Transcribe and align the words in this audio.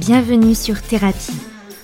Bienvenue 0.00 0.54
sur 0.54 0.80
Thérapie, 0.80 1.36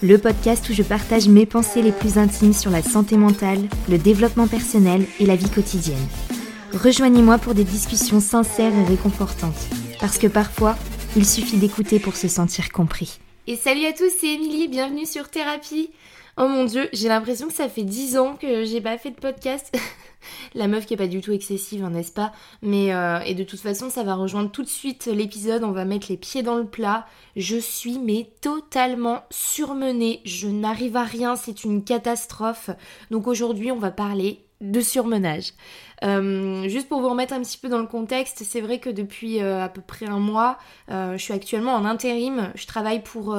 le 0.02 0.16
podcast 0.16 0.66
où 0.70 0.72
je 0.72 0.82
partage 0.82 1.28
mes 1.28 1.44
pensées 1.44 1.82
les 1.82 1.92
plus 1.92 2.16
intimes 2.16 2.54
sur 2.54 2.70
la 2.70 2.80
santé 2.80 3.18
mentale, 3.18 3.68
le 3.90 3.98
développement 3.98 4.46
personnel 4.46 5.04
et 5.20 5.26
la 5.26 5.36
vie 5.36 5.50
quotidienne. 5.50 6.08
Rejoignez-moi 6.72 7.36
pour 7.36 7.52
des 7.52 7.64
discussions 7.64 8.20
sincères 8.20 8.72
et 8.74 8.84
réconfortantes, 8.84 9.68
parce 10.00 10.16
que 10.16 10.28
parfois, 10.28 10.76
il 11.14 11.26
suffit 11.26 11.58
d'écouter 11.58 11.98
pour 11.98 12.16
se 12.16 12.26
sentir 12.26 12.70
compris. 12.72 13.20
Et 13.46 13.56
salut 13.56 13.84
à 13.84 13.92
tous, 13.92 14.10
c'est 14.18 14.32
Émilie, 14.32 14.68
bienvenue 14.68 15.04
sur 15.04 15.28
Thérapie. 15.28 15.90
Oh 16.38 16.48
mon 16.48 16.64
dieu, 16.64 16.88
j'ai 16.94 17.08
l'impression 17.08 17.48
que 17.48 17.54
ça 17.54 17.68
fait 17.68 17.84
10 17.84 18.16
ans 18.16 18.38
que 18.40 18.64
j'ai 18.64 18.80
pas 18.80 18.96
fait 18.96 19.10
de 19.10 19.16
podcast. 19.16 19.70
la 20.54 20.68
meuf 20.68 20.86
qui 20.86 20.94
est 20.94 20.96
pas 20.96 21.06
du 21.06 21.20
tout 21.20 21.32
excessive, 21.32 21.84
hein, 21.84 21.90
n'est-ce 21.90 22.12
pas? 22.12 22.32
Mais 22.62 22.94
euh, 22.94 23.20
et 23.20 23.34
de 23.34 23.44
toute 23.44 23.60
façon, 23.60 23.90
ça 23.90 24.02
va 24.02 24.14
rejoindre 24.14 24.50
tout 24.50 24.62
de 24.62 24.68
suite 24.68 25.06
l'épisode. 25.06 25.64
On 25.64 25.72
va 25.72 25.84
mettre 25.84 26.06
les 26.10 26.16
pieds 26.16 26.42
dans 26.42 26.56
le 26.56 26.66
plat. 26.66 27.06
Je 27.36 27.56
suis 27.56 27.98
mais 27.98 28.30
totalement 28.40 29.22
surmenée. 29.30 30.20
Je 30.24 30.48
n'arrive 30.48 30.96
à 30.96 31.04
rien. 31.04 31.36
C'est 31.36 31.64
une 31.64 31.84
catastrophe. 31.84 32.70
Donc 33.10 33.26
aujourd'hui, 33.26 33.72
on 33.72 33.78
va 33.78 33.90
parler 33.90 34.40
de 34.60 34.80
surmenage. 34.80 35.52
Euh, 36.04 36.68
juste 36.68 36.88
pour 36.88 37.00
vous 37.00 37.08
remettre 37.08 37.32
un 37.32 37.40
petit 37.40 37.58
peu 37.58 37.68
dans 37.68 37.78
le 37.78 37.86
contexte, 37.86 38.42
c'est 38.44 38.60
vrai 38.60 38.78
que 38.78 38.90
depuis 38.90 39.40
euh, 39.40 39.64
à 39.64 39.68
peu 39.68 39.80
près 39.80 40.06
un 40.06 40.18
mois, 40.18 40.58
je 40.88 41.16
suis 41.18 41.32
actuellement 41.32 41.74
en 41.74 41.84
intérim. 41.84 42.50
Je 42.54 42.66
travaille 42.66 43.02
pour 43.02 43.34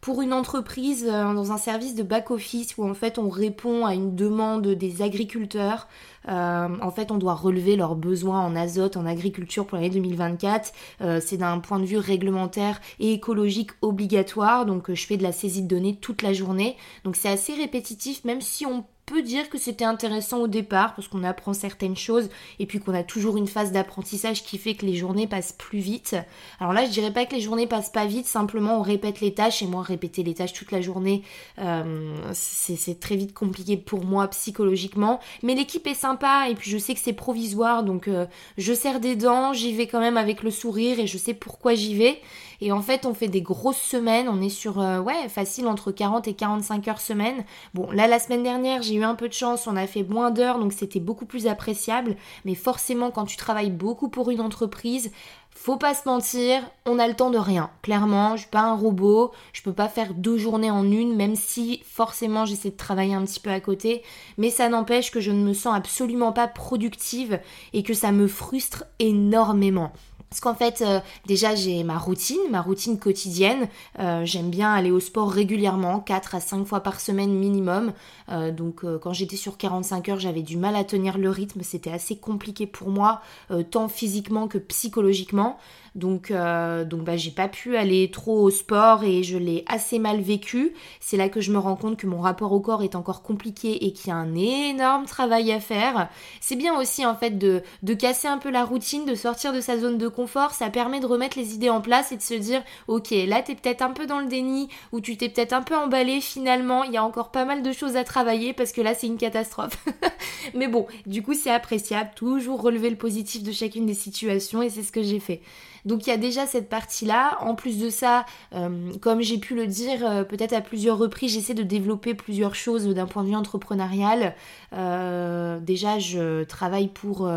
pour 0.00 0.22
une 0.22 0.32
entreprise 0.32 1.06
euh, 1.08 1.34
dans 1.34 1.52
un 1.52 1.58
service 1.58 1.94
de 1.94 2.02
back-office 2.02 2.76
où 2.78 2.88
en 2.88 2.94
fait 2.94 3.18
on 3.18 3.28
répond 3.28 3.84
à 3.84 3.94
une 3.94 4.14
demande 4.14 4.66
des 4.66 5.02
agriculteurs. 5.02 5.88
Euh, 6.28 6.68
en 6.80 6.90
fait, 6.90 7.10
on 7.10 7.16
doit 7.16 7.34
relever 7.34 7.74
leurs 7.76 7.96
besoins 7.96 8.40
en 8.40 8.54
azote 8.54 8.96
en 8.96 9.06
agriculture 9.06 9.66
pour 9.66 9.76
l'année 9.76 9.90
2024. 9.90 10.72
Euh, 11.00 11.20
c'est 11.24 11.38
d'un 11.38 11.58
point 11.58 11.80
de 11.80 11.86
vue 11.86 11.98
réglementaire 11.98 12.80
et 13.00 13.12
écologique 13.12 13.70
obligatoire. 13.82 14.66
Donc, 14.66 14.92
je 14.92 15.06
fais 15.06 15.16
de 15.16 15.22
la 15.22 15.32
saisie 15.32 15.62
de 15.62 15.68
données 15.68 15.96
toute 15.96 16.22
la 16.22 16.32
journée. 16.32 16.76
Donc, 17.04 17.16
c'est 17.16 17.30
assez 17.30 17.54
répétitif, 17.54 18.24
même 18.24 18.40
si 18.40 18.66
on 18.66 18.84
peut 19.08 19.22
dire 19.22 19.48
que 19.48 19.58
c'était 19.58 19.84
intéressant 19.84 20.38
au 20.38 20.48
départ 20.48 20.94
parce 20.94 21.08
qu'on 21.08 21.24
apprend 21.24 21.54
certaines 21.54 21.96
choses 21.96 22.28
et 22.58 22.66
puis 22.66 22.78
qu'on 22.78 22.94
a 22.94 23.02
toujours 23.02 23.36
une 23.36 23.46
phase 23.46 23.72
d'apprentissage 23.72 24.44
qui 24.44 24.58
fait 24.58 24.74
que 24.74 24.84
les 24.84 24.94
journées 24.94 25.26
passent 25.26 25.52
plus 25.52 25.78
vite. 25.78 26.14
Alors 26.60 26.74
là, 26.74 26.84
je 26.84 26.90
dirais 26.90 27.12
pas 27.12 27.24
que 27.24 27.34
les 27.34 27.40
journées 27.40 27.66
passent 27.66 27.90
pas 27.90 28.04
vite, 28.04 28.26
simplement 28.26 28.78
on 28.78 28.82
répète 28.82 29.20
les 29.20 29.32
tâches 29.32 29.62
et 29.62 29.66
moi 29.66 29.82
répéter 29.82 30.22
les 30.22 30.34
tâches 30.34 30.52
toute 30.52 30.72
la 30.72 30.82
journée, 30.82 31.22
euh, 31.58 32.14
c'est 32.32 33.00
très 33.00 33.16
vite 33.16 33.32
compliqué 33.32 33.76
pour 33.76 34.04
moi 34.04 34.28
psychologiquement. 34.28 35.20
Mais 35.42 35.54
l'équipe 35.54 35.86
est 35.86 35.94
sympa 35.94 36.48
et 36.50 36.54
puis 36.54 36.70
je 36.70 36.78
sais 36.78 36.94
que 36.94 37.00
c'est 37.00 37.12
provisoire 37.14 37.82
donc 37.82 38.08
euh, 38.08 38.26
je 38.58 38.74
serre 38.74 39.00
des 39.00 39.16
dents, 39.16 39.52
j'y 39.52 39.72
vais 39.72 39.86
quand 39.86 40.00
même 40.00 40.18
avec 40.18 40.42
le 40.42 40.50
sourire 40.50 41.00
et 41.00 41.06
je 41.06 41.16
sais 41.16 41.34
pourquoi 41.34 41.74
j'y 41.74 41.94
vais. 41.94 42.20
Et 42.60 42.72
en 42.72 42.82
fait, 42.82 43.06
on 43.06 43.14
fait 43.14 43.28
des 43.28 43.42
grosses 43.42 43.80
semaines. 43.80 44.28
On 44.28 44.40
est 44.40 44.48
sur, 44.48 44.80
euh, 44.80 45.00
ouais, 45.00 45.28
facile 45.28 45.68
entre 45.68 45.92
40 45.92 46.26
et 46.28 46.34
45 46.34 46.88
heures 46.88 47.00
semaine. 47.00 47.44
Bon, 47.74 47.90
là, 47.90 48.06
la 48.08 48.18
semaine 48.18 48.42
dernière, 48.42 48.82
j'ai 48.82 48.97
un 49.04 49.14
peu 49.14 49.28
de 49.28 49.32
chance. 49.32 49.66
On 49.66 49.76
a 49.76 49.86
fait 49.86 50.02
moins 50.02 50.30
d'heures, 50.30 50.58
donc 50.58 50.72
c'était 50.72 51.00
beaucoup 51.00 51.26
plus 51.26 51.46
appréciable. 51.46 52.16
Mais 52.44 52.54
forcément, 52.54 53.10
quand 53.10 53.24
tu 53.24 53.36
travailles 53.36 53.70
beaucoup 53.70 54.08
pour 54.08 54.30
une 54.30 54.40
entreprise, 54.40 55.10
faut 55.58 55.76
pas 55.76 55.92
se 55.92 56.08
mentir, 56.08 56.62
on 56.86 57.00
a 57.00 57.08
le 57.08 57.14
temps 57.14 57.30
de 57.30 57.38
rien. 57.38 57.70
Clairement, 57.82 58.36
je 58.36 58.42
suis 58.42 58.50
pas 58.50 58.60
un 58.60 58.76
robot, 58.76 59.32
je 59.52 59.60
peux 59.62 59.72
pas 59.72 59.88
faire 59.88 60.14
deux 60.14 60.38
journées 60.38 60.70
en 60.70 60.88
une, 60.90 61.16
même 61.16 61.34
si 61.34 61.82
forcément 61.84 62.44
j'essaie 62.44 62.70
de 62.70 62.76
travailler 62.76 63.14
un 63.14 63.24
petit 63.24 63.40
peu 63.40 63.50
à 63.50 63.60
côté, 63.60 64.02
mais 64.38 64.50
ça 64.50 64.68
n'empêche 64.68 65.10
que 65.10 65.20
je 65.20 65.32
ne 65.32 65.44
me 65.44 65.52
sens 65.52 65.76
absolument 65.76 66.32
pas 66.32 66.46
productive 66.46 67.40
et 67.72 67.82
que 67.82 67.92
ça 67.92 68.12
me 68.12 68.28
frustre 68.28 68.84
énormément. 69.00 69.92
Parce 70.30 70.40
qu'en 70.40 70.54
fait, 70.54 70.82
euh, 70.82 71.00
déjà, 71.26 71.54
j'ai 71.54 71.82
ma 71.84 71.96
routine, 71.96 72.40
ma 72.50 72.60
routine 72.60 72.98
quotidienne. 72.98 73.68
Euh, 73.98 74.26
j'aime 74.26 74.50
bien 74.50 74.72
aller 74.72 74.90
au 74.90 75.00
sport 75.00 75.30
régulièrement, 75.30 76.00
4 76.00 76.34
à 76.34 76.40
5 76.40 76.66
fois 76.66 76.80
par 76.80 77.00
semaine 77.00 77.32
minimum. 77.32 77.92
Euh, 78.28 78.52
donc, 78.52 78.84
quand 79.00 79.12
j'étais 79.14 79.36
sur 79.36 79.56
45 79.56 80.08
heures, 80.10 80.20
j'avais 80.20 80.42
du 80.42 80.58
mal 80.58 80.76
à 80.76 80.84
tenir 80.84 81.16
le 81.16 81.30
rythme. 81.30 81.62
C'était 81.62 81.90
assez 81.90 82.16
compliqué 82.16 82.66
pour 82.66 82.90
moi, 82.90 83.22
tant 83.70 83.88
physiquement 83.88 84.48
que 84.48 84.58
psychologiquement. 84.58 85.58
Donc, 85.94 86.30
donc 86.30 87.04
bah, 87.04 87.16
j'ai 87.16 87.30
pas 87.30 87.48
pu 87.48 87.76
aller 87.76 88.10
trop 88.10 88.42
au 88.42 88.50
sport 88.50 89.02
et 89.04 89.22
je 89.22 89.36
l'ai 89.36 89.64
assez 89.66 89.98
mal 89.98 90.20
vécu. 90.20 90.74
C'est 91.00 91.16
là 91.16 91.28
que 91.28 91.40
je 91.40 91.50
me 91.50 91.58
rends 91.58 91.76
compte 91.76 91.96
que 91.96 92.06
mon 92.06 92.20
rapport 92.20 92.52
au 92.52 92.60
corps 92.60 92.82
est 92.82 92.94
encore 92.94 93.22
compliqué 93.22 93.86
et 93.86 93.92
qu'il 93.92 94.08
y 94.08 94.10
a 94.12 94.16
un 94.16 94.34
énorme 94.34 95.06
travail 95.06 95.50
à 95.52 95.60
faire. 95.60 96.08
C'est 96.40 96.56
bien 96.56 96.78
aussi 96.78 97.04
en 97.04 97.16
fait 97.16 97.38
de, 97.38 97.62
de 97.82 97.94
casser 97.94 98.28
un 98.28 98.38
peu 98.38 98.50
la 98.50 98.64
routine, 98.64 99.06
de 99.06 99.14
sortir 99.14 99.52
de 99.52 99.60
sa 99.60 99.78
zone 99.78 99.98
de 99.98 100.08
Ça 100.26 100.70
permet 100.70 101.00
de 101.00 101.06
remettre 101.06 101.38
les 101.38 101.54
idées 101.54 101.70
en 101.70 101.80
place 101.80 102.10
et 102.10 102.16
de 102.16 102.22
se 102.22 102.34
dire 102.34 102.62
ok 102.88 103.10
là 103.26 103.42
t'es 103.42 103.54
peut-être 103.54 103.82
un 103.82 103.90
peu 103.90 104.06
dans 104.06 104.18
le 104.18 104.26
déni 104.26 104.68
ou 104.90 105.00
tu 105.00 105.16
t'es 105.16 105.28
peut-être 105.28 105.52
un 105.52 105.62
peu 105.62 105.76
emballé 105.76 106.20
finalement. 106.20 106.82
Il 106.84 106.92
y 106.92 106.96
a 106.96 107.04
encore 107.04 107.30
pas 107.30 107.44
mal 107.44 107.62
de 107.62 107.72
choses 107.72 107.96
à 107.96 108.04
travailler 108.04 108.52
parce 108.52 108.72
que 108.72 108.80
là 108.80 108.94
c'est 108.94 109.06
une 109.06 109.18
catastrophe. 109.18 109.84
Mais 110.54 110.68
bon, 110.68 110.86
du 111.06 111.22
coup 111.22 111.34
c'est 111.34 111.50
appréciable. 111.50 112.10
Toujours 112.16 112.60
relever 112.60 112.90
le 112.90 112.96
positif 112.96 113.42
de 113.42 113.52
chacune 113.52 113.86
des 113.86 113.94
situations 113.94 114.62
et 114.62 114.70
c'est 114.70 114.82
ce 114.82 114.92
que 114.92 115.02
j'ai 115.02 115.20
fait. 115.20 115.40
Donc 115.84 116.06
il 116.06 116.10
y 116.10 116.12
a 116.12 116.16
déjà 116.16 116.46
cette 116.46 116.68
partie-là. 116.68 117.38
En 117.40 117.54
plus 117.54 117.78
de 117.78 117.90
ça, 117.90 118.24
euh, 118.54 118.92
comme 119.00 119.20
j'ai 119.20 119.38
pu 119.38 119.54
le 119.54 119.66
dire 119.66 120.00
euh, 120.02 120.24
peut-être 120.24 120.52
à 120.52 120.60
plusieurs 120.60 120.98
reprises, 120.98 121.32
j'essaie 121.32 121.54
de 121.54 121.62
développer 121.62 122.14
plusieurs 122.14 122.54
choses 122.54 122.86
d'un 122.86 123.06
point 123.06 123.22
de 123.22 123.28
vue 123.28 123.36
entrepreneurial. 123.36 124.34
Euh, 124.72 125.58
déjà, 125.60 125.98
je 125.98 126.44
travaille 126.44 126.88
pour, 126.88 127.30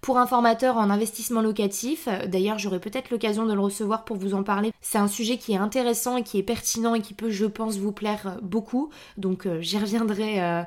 pour 0.00 0.18
un 0.18 0.26
formateur 0.26 0.76
en 0.76 0.90
investissement 0.90 1.40
locatif. 1.40 2.08
D'ailleurs, 2.26 2.58
j'aurai 2.58 2.80
peut-être 2.80 3.10
l'occasion 3.10 3.46
de 3.46 3.52
le 3.52 3.60
recevoir 3.60 4.04
pour 4.04 4.16
vous 4.16 4.34
en 4.34 4.42
parler. 4.42 4.72
C'est 4.80 4.98
un 4.98 5.08
sujet 5.08 5.38
qui 5.38 5.52
est 5.52 5.56
intéressant 5.56 6.16
et 6.16 6.22
qui 6.22 6.38
est 6.38 6.42
pertinent 6.42 6.94
et 6.94 7.00
qui 7.00 7.14
peut, 7.14 7.30
je 7.30 7.46
pense, 7.46 7.76
vous 7.78 7.92
plaire 7.92 8.38
beaucoup. 8.42 8.90
Donc 9.16 9.46
j'y 9.60 9.78
reviendrai 9.78 10.64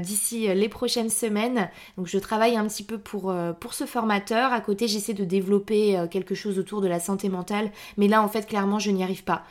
d'ici 0.00 0.48
les 0.48 0.68
prochaines 0.68 1.10
semaines. 1.10 1.68
Donc 1.96 2.06
je 2.06 2.18
travaille 2.18 2.56
un 2.56 2.66
petit 2.66 2.82
peu 2.82 2.98
pour, 2.98 3.34
pour 3.60 3.74
ce 3.74 3.84
formateur. 3.84 4.52
À 4.52 4.60
côté, 4.60 4.88
j'essaie 4.88 5.14
de 5.14 5.24
développer 5.24 6.06
quelque 6.10 6.34
chose 6.34 6.58
autour 6.58 6.80
de 6.80 6.88
la 6.88 7.00
santé 7.00 7.28
mentale, 7.28 7.70
mais 7.96 8.08
là 8.08 8.22
en 8.22 8.28
fait 8.28 8.46
clairement 8.46 8.78
je 8.78 8.90
n'y 8.90 9.02
arrive 9.02 9.24
pas. 9.24 9.44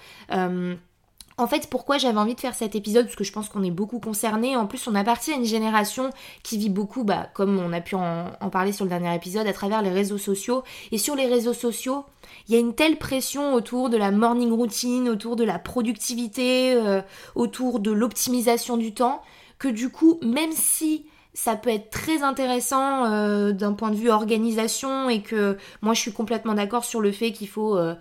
En 1.40 1.48
fait, 1.48 1.68
pourquoi 1.70 1.98
j'avais 1.98 2.18
envie 2.18 2.36
de 2.36 2.40
faire 2.42 2.54
cet 2.54 2.76
épisode 2.76 3.06
Parce 3.06 3.16
que 3.16 3.24
je 3.24 3.32
pense 3.32 3.48
qu'on 3.48 3.64
est 3.64 3.72
beaucoup 3.72 4.00
concernés. 4.00 4.58
En 4.58 4.68
plus, 4.68 4.88
on 4.88 4.96
appartient 4.96 5.32
à 5.32 5.36
une 5.36 5.46
génération 5.46 6.10
qui 6.44 6.58
vit 6.58 6.70
beaucoup, 6.70 7.06
bah, 7.06 7.30
comme 7.34 7.58
on 7.60 7.72
a 7.72 7.80
pu 7.80 7.96
en, 7.96 8.50
parler 8.52 8.74
sur 8.74 8.84
le 8.84 8.90
dernier 8.90 9.16
épisode, 9.16 9.48
à 9.48 9.54
travers 9.54 9.82
les 9.82 9.90
réseaux 9.90 10.18
sociaux. 10.18 10.64
Et 10.92 10.98
sur 10.98 11.16
les 11.16 11.28
réseaux 11.28 11.54
sociaux, 11.54 12.04
il 12.48 12.56
y 12.56 12.58
a 12.58 12.60
une 12.60 12.76
telle 12.76 12.98
pression 12.98 13.54
autour 13.54 13.90
de 13.90 13.96
la 13.96 14.12
morning 14.12 14.52
routine, 14.52 15.08
autour 15.08 15.38
de 15.38 15.46
la 15.46 15.60
productivité, 15.60 16.74
euh, 16.74 17.02
autour 17.36 17.80
de 17.80 17.92
l'optimisation 17.92 18.76
du 18.76 18.94
temps, 18.94 19.22
que 19.60 19.70
du 19.70 19.90
coup, 19.90 20.20
même 20.22 20.52
si 20.52 21.06
ça 21.34 21.56
peut 21.56 21.70
être 21.70 21.90
très 21.90 22.22
intéressant 22.22 23.06
euh, 23.06 23.54
d'un 23.54 23.72
point 23.72 23.92
de 23.92 23.96
vue 23.96 24.10
organisation 24.10 25.10
et 25.10 25.22
que 25.22 25.58
moi 25.82 25.94
je 25.94 26.02
suis 26.02 26.12
complètement 26.12 26.56
d'accord 26.56 26.84
sur 26.84 27.00
le 27.00 27.12
fait 27.14 27.32
qu'il 27.32 27.48
faut 27.48 27.78
euh, 27.78 27.96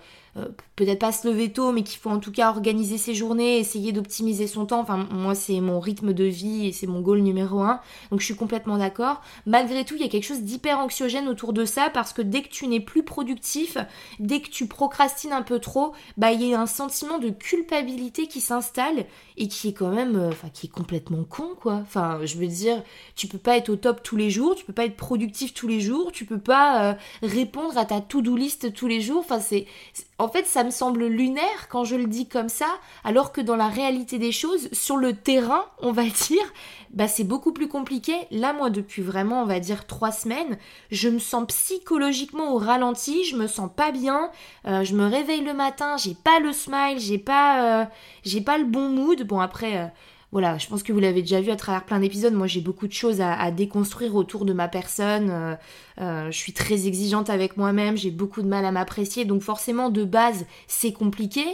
peut-être 0.77 1.01
pas 1.01 1.13
se 1.13 1.27
lever 1.27 1.53
tôt, 1.53 1.73
mais 1.73 1.83
qu'il 1.83 1.99
faut 1.99 2.11
en 2.11 2.21
tout 2.21 2.31
cas 2.31 2.51
organiser 2.51 2.99
ses 2.99 3.15
journées, 3.15 3.59
essayer 3.59 3.93
d'optimiser 3.93 4.47
son 4.47 4.67
temps. 4.67 4.81
Enfin, 4.81 5.09
moi, 5.11 5.35
c'est 5.35 5.61
mon 5.61 5.81
rythme 5.81 6.13
de 6.13 6.25
vie 6.25 6.67
et 6.67 6.73
c'est 6.73 6.87
mon 6.87 7.01
goal 7.01 7.19
numéro 7.19 7.61
un. 7.61 7.81
Donc, 8.11 8.21
je 8.21 8.25
suis 8.25 8.37
complètement 8.37 8.79
d'accord. 8.79 9.21
Malgré 9.45 9.85
tout, 9.85 9.97
il 9.97 10.03
y 10.03 10.05
a 10.05 10.09
quelque 10.09 10.25
chose 10.25 10.43
d'hyper 10.43 10.79
anxiogène 10.79 11.29
autour 11.29 11.53
de 11.53 11.65
ça 11.65 11.91
parce 11.91 12.13
que 12.13 12.23
dès 12.23 12.43
que 12.43 12.49
tu 12.49 12.69
n'es 12.69 12.81
plus 12.81 13.03
productif, 13.03 13.77
dès 14.21 14.41
que 14.41 14.49
tu 14.49 14.69
procrastines 14.69 15.33
un 15.33 15.43
peu 15.43 15.59
trop, 15.59 15.93
bah, 16.17 16.33
il 16.33 16.43
y 16.43 16.55
a 16.55 16.61
un 16.61 16.67
sentiment 16.67 17.19
de 17.19 17.31
culpabilité 17.31 18.29
qui 18.29 18.41
s'installe 18.41 19.07
et 19.37 19.49
qui 19.49 19.69
est 19.69 19.73
quand 19.73 19.91
même, 19.91 20.17
euh, 20.17 20.29
enfin, 20.29 20.49
qui 20.49 20.67
est 20.67 20.71
complètement 20.71 21.25
con, 21.25 21.55
quoi. 21.61 21.75
Enfin, 21.83 22.21
je 22.25 22.37
veux 22.37 22.47
dire, 22.47 22.83
tu 23.17 23.27
peux 23.27 23.39
pas 23.39 23.57
être 23.57 23.69
au 23.69 23.77
top 23.77 24.03
tous 24.03 24.17
les 24.17 24.31
jours, 24.31 24.55
tu 24.55 24.65
peux 24.65 24.73
pas 24.73 24.85
être 24.85 24.97
productif 24.97 25.55
tous 25.55 25.69
les 25.69 25.81
jours, 25.81 26.13
tu 26.13 26.25
peux 26.25 26.39
pas 26.39 26.91
euh, 26.91 26.95
répondre 27.23 27.77
à 27.79 27.85
ta 27.85 28.01
to-do 28.01 28.37
list 28.37 28.73
tous 28.73 28.87
les 28.87 29.01
jours. 29.01 29.19
Enfin, 29.21 29.41
c'est, 29.41 29.67
en 30.19 30.29
fait, 30.29 30.47
ça 30.47 30.65
me 30.65 30.71
semble 30.71 31.07
lunaire 31.07 31.69
quand 31.69 31.85
je 31.85 31.95
le 31.95 32.07
dis 32.07 32.27
comme 32.27 32.49
ça, 32.49 32.67
alors 33.05 33.33
que 33.33 33.41
dans 33.41 33.55
la 33.55 33.69
réalité 33.69 34.19
des 34.19 34.33
choses, 34.33 34.69
sur 34.73 34.97
le 34.97 35.15
terrain, 35.15 35.65
on 35.81 35.93
va 35.93 36.03
dire, 36.29 36.53
bah 36.91 37.07
c'est 37.07 37.25
beaucoup 37.25 37.53
plus 37.53 37.69
compliqué. 37.69 38.15
Là, 38.33 38.53
moi, 38.53 38.69
depuis 38.71 39.03
vraiment, 39.03 39.43
on 39.43 39.47
va 39.47 39.61
dire 39.61 39.87
trois 39.87 40.11
semaines, 40.11 40.59
je 40.91 41.09
me 41.09 41.21
sens 41.21 41.47
psychologiquement 41.47 42.53
au 42.53 42.59
ralenti, 42.59 43.25
je 43.25 43.37
me 43.37 43.47
sens 43.47 43.71
pas 43.75 43.93
bien, 43.93 44.31
euh, 44.67 44.83
je 44.83 44.95
me 44.95 45.07
réveille 45.07 45.43
le 45.43 45.55
matin, 45.55 45.97
j'ai 45.97 46.15
pas 46.15 46.41
le 46.41 46.53
smile, 46.53 46.99
j'ai 46.99 47.19
pas, 47.19 47.83
euh, 47.83 47.85
j'ai 48.25 48.41
pas 48.41 48.59
le 48.59 48.65
bon 48.65 48.89
mood. 48.89 49.23
Bon 49.23 49.41
après. 49.41 49.77
Euh, 49.79 49.87
voilà, 50.31 50.59
je 50.59 50.67
pense 50.67 50.83
que 50.83 50.93
vous 50.93 51.01
l'avez 51.01 51.23
déjà 51.23 51.41
vu 51.41 51.51
à 51.51 51.57
travers 51.57 51.85
plein 51.85 52.01
d'épisodes. 52.01 52.35
Moi, 52.35 52.47
j'ai 52.47 52.61
beaucoup 52.61 52.87
de 52.87 52.93
choses 52.93 53.21
à, 53.23 53.51
déconstruire 53.51 54.15
autour 54.15 54.45
de 54.45 54.53
ma 54.53 54.69
personne. 54.69 55.31
Euh, 55.31 55.55
euh, 56.01 56.31
je 56.31 56.37
suis 56.37 56.53
très 56.53 56.87
exigeante 56.87 57.31
avec 57.31 57.57
moi-même. 57.57 57.97
J'ai 57.97 58.11
beaucoup 58.11 58.43
de 58.43 58.47
mal 58.47 58.67
à 58.67 58.73
m'apprécier. 58.73 59.25
Donc, 59.25 59.41
forcément, 59.41 59.89
de 59.89 60.05
base, 60.05 60.45
c'est 60.67 60.93
compliqué. 60.93 61.45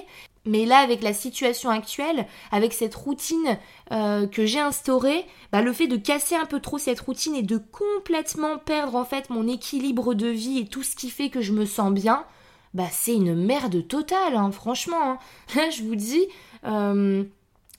Mais 0.44 0.66
là, 0.66 0.78
avec 0.78 1.02
la 1.02 1.14
situation 1.14 1.70
actuelle, 1.70 2.26
avec 2.50 2.72
cette 2.72 2.96
routine 2.96 3.58
euh, 3.92 4.26
que 4.26 4.44
j'ai 4.44 4.60
instaurée, 4.60 5.24
bah, 5.52 5.62
le 5.62 5.72
fait 5.72 5.86
de 5.86 5.96
casser 5.96 6.34
un 6.34 6.44
peu 6.44 6.60
trop 6.60 6.78
cette 6.78 7.00
routine 7.00 7.36
et 7.36 7.42
de 7.42 7.58
complètement 7.58 8.58
perdre 8.58 8.96
en 8.96 9.04
fait 9.04 9.30
mon 9.30 9.46
équilibre 9.46 10.14
de 10.14 10.26
vie 10.26 10.58
et 10.58 10.66
tout 10.66 10.82
ce 10.82 10.96
qui 10.96 11.10
fait 11.10 11.30
que 11.30 11.40
je 11.40 11.52
me 11.52 11.64
sens 11.64 11.92
bien, 11.92 12.26
bah 12.74 12.88
c'est 12.90 13.14
une 13.14 13.34
merde 13.34 13.86
totale, 13.88 14.36
hein, 14.36 14.50
franchement. 14.50 15.18
Là, 15.54 15.70
je 15.74 15.82
vous 15.82 15.96
dis, 15.96 16.26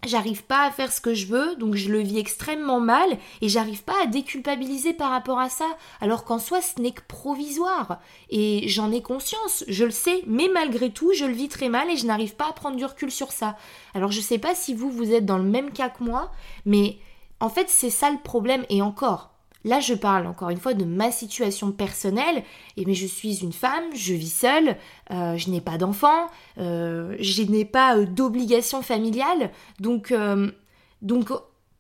j'arrive 0.08 0.44
pas 0.44 0.66
à 0.66 0.72
faire 0.72 0.92
ce 0.92 1.02
que 1.02 1.14
je 1.14 1.28
veux, 1.28 1.56
donc 1.56 1.76
je 1.76 1.92
le 1.92 2.00
vis 2.00 2.20
extrêmement 2.20 2.80
mal 2.80 3.18
et 3.42 3.50
j'arrive 3.50 3.84
pas 3.84 4.02
à 4.04 4.08
déculpabiliser 4.08 4.94
par 4.94 5.12
rapport 5.12 5.40
à 5.40 5.50
ça, 5.50 5.68
alors 6.02 6.24
qu'en 6.24 6.40
soi 6.40 6.62
ce 6.62 6.82
n'est 6.82 6.92
que 6.92 7.02
provisoire. 7.08 8.00
Et 8.30 8.68
j'en 8.68 8.92
ai 8.92 9.02
conscience, 9.02 9.64
je 9.68 9.86
le 9.86 9.92
sais, 9.92 10.24
mais 10.28 10.50
malgré 10.54 10.92
tout 10.92 11.14
je 11.14 11.26
le 11.26 11.34
vis 11.34 11.50
très 11.50 11.70
mal 11.70 11.90
et 11.90 11.98
je 11.98 12.06
n'arrive 12.06 12.36
pas 12.36 12.50
à 12.50 12.54
prendre 12.54 12.78
du 12.78 12.86
recul 12.86 13.12
sur 13.12 13.32
ça. 13.32 13.58
Alors 13.94 14.12
je 14.12 14.22
sais 14.22 14.40
pas 14.40 14.56
si 14.56 14.74
vous 14.74 14.90
vous 14.90 15.14
êtes 15.14 15.26
dans 15.26 15.38
le 15.38 15.44
même 15.44 15.72
cas 15.72 15.90
que 15.90 16.04
moi, 16.04 16.32
mais 16.66 16.98
en 17.40 17.50
fait 17.50 17.70
c'est 17.70 17.90
ça 17.90 18.10
le 18.10 18.20
problème 18.20 18.66
et 18.70 18.82
encore. 18.82 19.35
Là, 19.66 19.80
je 19.80 19.96
parle 19.96 20.28
encore 20.28 20.52
une 20.52 20.60
fois 20.60 20.76
de 20.76 20.86
ma 20.86 21.12
situation 21.12 21.72
personnelle. 21.72 22.44
Mais 22.78 22.94
je 22.94 23.08
suis 23.08 23.42
une 23.44 23.52
femme, 23.52 23.84
je 23.96 24.14
vis 24.14 24.30
seule, 24.30 24.78
euh, 25.12 25.36
je 25.38 25.50
n'ai 25.50 25.60
pas 25.60 25.78
d'enfant, 25.80 26.28
euh, 26.60 27.16
je 27.20 27.42
n'ai 27.42 27.66
pas 27.66 27.98
euh, 27.98 28.06
d'obligation 28.06 28.84
familiale. 28.84 29.52
Donc, 29.80 30.14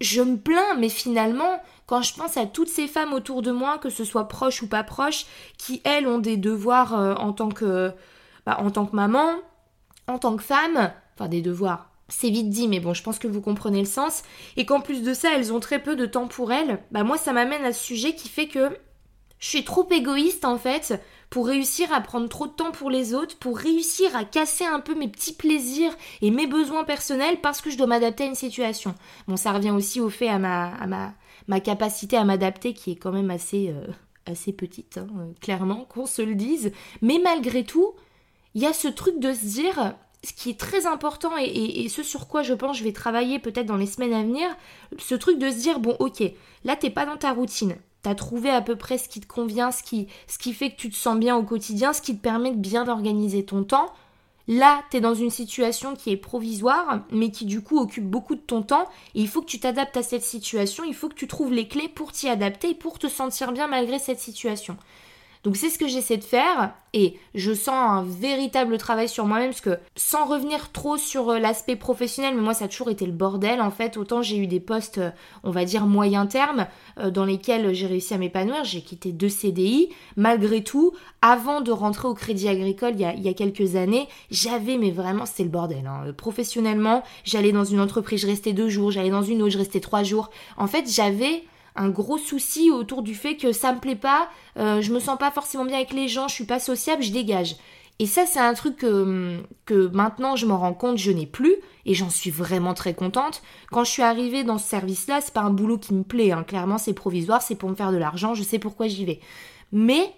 je 0.01 0.21
me 0.21 0.35
plains, 0.37 0.75
mais 0.79 0.89
finalement, 0.89 1.61
quand 1.85 2.01
je 2.01 2.15
pense 2.15 2.37
à 2.37 2.47
toutes 2.47 2.69
ces 2.69 2.87
femmes 2.87 3.13
autour 3.13 3.43
de 3.43 3.51
moi, 3.51 3.77
que 3.77 3.91
ce 3.91 4.03
soit 4.03 4.27
proches 4.27 4.63
ou 4.63 4.67
pas 4.67 4.83
proches, 4.83 5.27
qui 5.59 5.81
elles 5.83 6.07
ont 6.07 6.19
des 6.19 6.37
devoirs 6.37 6.89
bah, 6.91 7.15
en 7.21 7.33
tant 7.33 7.49
que 8.85 8.95
maman, 8.95 9.35
en 10.07 10.17
tant 10.17 10.35
que 10.35 10.43
femme, 10.43 10.91
enfin 11.15 11.29
des 11.29 11.41
devoirs 11.41 11.94
c'est 12.07 12.29
vite 12.29 12.49
dit, 12.49 12.67
mais 12.67 12.79
bon, 12.79 12.93
je 12.93 13.01
pense 13.01 13.17
que 13.17 13.27
vous 13.27 13.41
comprenez 13.41 13.79
le 13.79 13.85
sens. 13.85 14.23
Et 14.57 14.65
qu'en 14.65 14.81
plus 14.81 15.01
de 15.01 15.13
ça, 15.13 15.29
elles 15.35 15.51
ont 15.53 15.59
très 15.59 15.81
peu 15.81 15.95
de 15.95 16.05
temps 16.05 16.27
pour 16.27 16.51
elles. 16.51 16.79
Bah 16.91 17.03
moi, 17.03 17.17
ça 17.17 17.33
m'amène 17.33 17.65
à 17.65 17.73
ce 17.73 17.83
sujet 17.83 18.15
qui 18.15 18.29
fait 18.29 18.47
que 18.47 18.77
je 19.39 19.49
suis 19.49 19.63
trop 19.63 19.87
égoïste 19.91 20.45
en 20.45 20.57
fait 20.57 20.99
pour 21.29 21.47
réussir 21.47 21.91
à 21.91 22.01
prendre 22.01 22.29
trop 22.29 22.47
de 22.47 22.51
temps 22.51 22.71
pour 22.71 22.89
les 22.89 23.13
autres, 23.13 23.37
pour 23.37 23.57
réussir 23.57 24.15
à 24.15 24.23
casser 24.23 24.65
un 24.65 24.79
peu 24.79 24.95
mes 24.95 25.07
petits 25.07 25.33
plaisirs 25.33 25.91
et 26.21 26.31
mes 26.31 26.47
besoins 26.47 26.83
personnels 26.83 27.41
parce 27.41 27.61
que 27.61 27.69
je 27.69 27.77
dois 27.77 27.87
m'adapter 27.87 28.23
à 28.23 28.27
une 28.27 28.35
situation. 28.35 28.95
Bon, 29.27 29.35
ça 29.35 29.51
revient 29.51 29.71
aussi 29.71 29.99
au 29.99 30.09
fait 30.09 30.29
à 30.29 30.39
ma, 30.39 30.67
à 30.75 30.87
ma, 30.87 31.59
capacité 31.59 32.15
à 32.17 32.23
m'adapter 32.23 32.73
qui 32.73 32.91
est 32.91 32.95
quand 32.95 33.11
même 33.11 33.31
assez, 33.31 33.69
euh, 33.69 33.91
assez 34.25 34.53
petite, 34.53 34.97
hein, 34.97 35.07
clairement, 35.41 35.85
qu'on 35.85 36.05
se 36.05 36.21
le 36.21 36.35
dise. 36.35 36.71
Mais 37.01 37.19
malgré 37.21 37.63
tout, 37.63 37.93
il 38.53 38.61
y 38.61 38.65
a 38.65 38.73
ce 38.73 38.87
truc 38.87 39.19
de 39.19 39.33
se 39.33 39.45
dire, 39.45 39.95
ce 40.25 40.33
qui 40.33 40.49
est 40.49 40.59
très 40.59 40.85
important 40.87 41.31
et, 41.37 41.87
ce 41.89 42.03
sur 42.03 42.27
quoi 42.27 42.41
je 42.41 42.53
pense 42.53 42.77
je 42.77 42.83
vais 42.83 42.91
travailler 42.91 43.39
peut-être 43.39 43.67
dans 43.67 43.77
les 43.77 43.85
semaines 43.85 44.13
à 44.13 44.23
venir, 44.23 44.47
ce 44.97 45.15
truc 45.15 45.37
de 45.37 45.49
se 45.49 45.57
dire 45.57 45.79
bon 45.79 45.95
ok, 45.99 46.23
là 46.63 46.75
t'es 46.75 46.89
pas 46.89 47.05
dans 47.05 47.17
ta 47.17 47.31
routine, 47.31 47.75
t'as 48.01 48.15
trouvé 48.15 48.49
à 48.49 48.61
peu 48.61 48.75
près 48.75 48.97
ce 48.97 49.07
qui 49.07 49.21
te 49.21 49.27
convient, 49.27 49.71
ce 49.71 49.83
qui, 49.83 50.07
ce 50.27 50.37
qui 50.37 50.53
fait 50.53 50.71
que 50.71 50.77
tu 50.77 50.89
te 50.89 50.95
sens 50.95 51.17
bien 51.17 51.35
au 51.35 51.43
quotidien, 51.43 51.93
ce 51.93 52.01
qui 52.01 52.17
te 52.17 52.21
permet 52.21 52.51
de 52.51 52.57
bien 52.57 52.87
organiser 52.87 53.45
ton 53.45 53.63
temps. 53.63 53.93
Là, 54.47 54.83
tu 54.91 54.97
es 54.97 55.01
dans 55.01 55.15
une 55.15 55.31
situation 55.31 55.95
qui 55.95 56.11
est 56.11 56.17
provisoire, 56.17 56.99
mais 57.11 57.31
qui 57.31 57.45
du 57.45 57.61
coup 57.61 57.79
occupe 57.79 58.07
beaucoup 58.07 58.35
de 58.35 58.41
ton 58.41 58.61
temps, 58.61 58.87
il 59.15 59.27
faut 59.27 59.41
que 59.41 59.47
tu 59.47 59.59
t'adaptes 59.59 59.97
à 59.97 60.03
cette 60.03 60.21
situation, 60.23 60.83
il 60.83 60.93
faut 60.93 61.09
que 61.09 61.15
tu 61.15 61.27
trouves 61.27 61.51
les 61.51 61.67
clés 61.67 61.89
pour 61.89 62.11
t'y 62.11 62.29
adapter 62.29 62.69
et 62.69 62.75
pour 62.75 62.99
te 62.99 63.07
sentir 63.07 63.51
bien 63.53 63.65
malgré 63.65 63.97
cette 63.97 64.19
situation. 64.19 64.77
Donc 65.45 65.57
c'est 65.57 65.69
ce 65.69 65.77
que 65.77 65.87
j'essaie 65.87 66.17
de 66.17 66.23
faire 66.23 66.73
et 66.93 67.19
je 67.35 67.53
sens 67.53 67.75
un 67.75 68.01
véritable 68.01 68.79
travail 68.79 69.07
sur 69.07 69.27
moi-même 69.27 69.51
parce 69.51 69.61
que 69.61 69.77
sans 69.95 70.25
revenir 70.25 70.71
trop 70.71 70.97
sur 70.97 71.29
euh, 71.29 71.39
l'aspect 71.39 71.75
professionnel, 71.75 72.33
mais 72.35 72.41
moi 72.41 72.55
ça 72.55 72.65
a 72.65 72.67
toujours 72.67 72.89
été 72.89 73.05
le 73.05 73.11
bordel 73.11 73.61
en 73.61 73.69
fait, 73.69 73.95
autant 73.95 74.23
j'ai 74.23 74.37
eu 74.37 74.47
des 74.47 74.59
postes 74.59 74.97
euh, 74.97 75.11
on 75.43 75.51
va 75.51 75.63
dire 75.63 75.85
moyen 75.85 76.25
terme 76.25 76.65
euh, 76.97 77.11
dans 77.11 77.25
lesquels 77.25 77.75
j'ai 77.75 77.85
réussi 77.85 78.15
à 78.15 78.17
m'épanouir, 78.17 78.63
j'ai 78.63 78.81
quitté 78.81 79.11
deux 79.11 79.29
CDI, 79.29 79.89
malgré 80.15 80.63
tout, 80.63 80.93
avant 81.21 81.61
de 81.61 81.71
rentrer 81.71 82.07
au 82.07 82.15
Crédit 82.15 82.49
Agricole 82.49 82.93
il 82.95 83.01
y 83.01 83.29
a, 83.29 83.33
quelques 83.35 83.75
années, 83.75 84.07
j'avais 84.31 84.79
mais 84.79 84.89
vraiment 84.89 85.27
c'était 85.27 85.43
le 85.43 85.49
bordel. 85.49 85.85
Hein. 85.85 86.11
Professionnellement, 86.17 87.03
j'allais 87.23 87.51
dans 87.51 87.65
une 87.65 87.81
entreprise, 87.81 88.21
je 88.21 88.27
restais 88.27 88.53
deux 88.53 88.69
jours, 88.69 88.89
j'allais 88.89 89.11
dans 89.11 89.21
une 89.21 89.43
autre, 89.43 89.51
je 89.51 89.59
restais 89.59 89.79
trois 89.79 90.01
jours. 90.01 90.31
En 90.57 90.65
fait 90.65 90.89
j'avais 90.91 91.43
un 91.75 91.89
gros 91.89 92.17
souci 92.17 92.71
autour 92.71 93.01
du 93.01 93.15
fait 93.15 93.35
que 93.35 93.51
ça 93.51 93.73
me 93.73 93.79
plaît 93.79 93.95
pas, 93.95 94.29
euh, 94.57 94.81
je 94.81 94.93
me 94.93 94.99
sens 94.99 95.17
pas 95.17 95.31
forcément 95.31 95.65
bien 95.65 95.75
avec 95.75 95.93
les 95.93 96.07
gens, 96.07 96.27
je 96.27 96.33
suis 96.33 96.45
pas 96.45 96.59
sociable, 96.59 97.03
je 97.03 97.11
dégage. 97.11 97.55
Et 97.99 98.07
ça, 98.07 98.25
c'est 98.25 98.39
un 98.39 98.53
truc 98.53 98.77
que, 98.77 99.87
maintenant 99.93 100.35
je 100.35 100.45
m'en 100.45 100.57
rends 100.57 100.73
compte, 100.73 100.97
je 100.97 101.11
n'ai 101.11 101.25
plus, 101.25 101.55
et 101.85 101.93
j'en 101.93 102.09
suis 102.09 102.29
vraiment 102.29 102.73
très 102.73 102.93
contente. 102.93 103.41
Quand 103.71 103.83
je 103.83 103.91
suis 103.91 104.01
arrivée 104.01 104.43
dans 104.43 104.57
ce 104.57 104.67
service-là, 104.67 105.21
c'est 105.21 105.33
pas 105.33 105.41
un 105.41 105.49
boulot 105.49 105.77
qui 105.77 105.93
me 105.93 106.03
plaît, 106.03 106.31
hein. 106.31 106.43
clairement 106.43 106.77
c'est 106.77 106.93
provisoire, 106.93 107.41
c'est 107.41 107.55
pour 107.55 107.69
me 107.69 107.75
faire 107.75 107.91
de 107.91 107.97
l'argent, 107.97 108.33
je 108.33 108.43
sais 108.43 108.59
pourquoi 108.59 108.87
j'y 108.87 109.05
vais. 109.05 109.19
Mais 109.71 110.13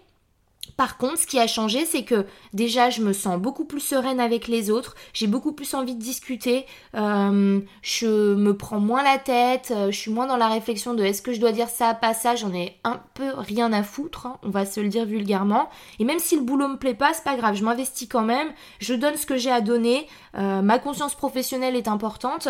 par 0.76 0.98
contre, 0.98 1.20
ce 1.20 1.28
qui 1.28 1.40
a 1.40 1.48
changé, 1.48 1.86
c'est 1.86 2.04
que 2.04 2.26
déjà, 2.54 2.90
je 2.90 3.02
me 3.02 3.14
sens 3.14 3.40
beaucoup 3.40 3.66
plus 3.66 3.80
sereine 3.80 4.20
avec 4.20 4.48
les 4.48 4.70
autres, 4.70 4.96
j'ai 5.14 5.28
beaucoup 5.28 5.54
plus 5.54 5.74
envie 5.74 5.96
de 5.96 6.02
discuter, 6.02 6.66
euh, 6.96 7.60
je 7.82 8.36
me 8.36 8.56
prends 8.56 8.80
moins 8.80 9.04
la 9.04 9.18
tête, 9.18 9.72
euh, 9.76 9.92
je 9.92 9.98
suis 9.98 10.12
moins 10.12 10.28
dans 10.28 10.38
la 10.38 10.50
réflexion 10.50 10.94
de 10.94 11.04
est-ce 11.04 11.22
que 11.22 11.34
je 11.34 11.40
dois 11.40 11.52
dire 11.52 11.70
ça, 11.70 11.94
pas 11.94 12.14
ça, 12.14 12.36
j'en 12.36 12.54
ai 12.54 12.78
un 12.84 13.00
peu 13.14 13.32
rien 13.36 13.72
à 13.74 13.84
foutre, 13.84 14.26
hein, 14.26 14.38
on 14.44 14.50
va 14.50 14.66
se 14.66 14.80
le 14.80 14.90
dire 14.90 15.06
vulgairement. 15.06 15.70
Et 16.00 16.06
même 16.06 16.20
si 16.20 16.36
le 16.36 16.42
boulot 16.42 16.68
me 16.68 16.78
plaît 16.78 16.94
pas, 16.94 17.14
c'est 17.14 17.24
pas 17.24 17.38
grave, 17.38 17.56
je 17.56 17.64
m'investis 17.64 18.08
quand 18.08 18.24
même, 18.24 18.50
je 18.80 18.94
donne 18.94 19.16
ce 19.16 19.26
que 19.26 19.38
j'ai 19.38 19.52
à 19.52 19.62
donner, 19.62 20.08
euh, 20.38 20.62
ma 20.62 20.80
conscience 20.80 21.16
professionnelle 21.16 21.76
est 21.76 21.88
importante. 21.88 22.48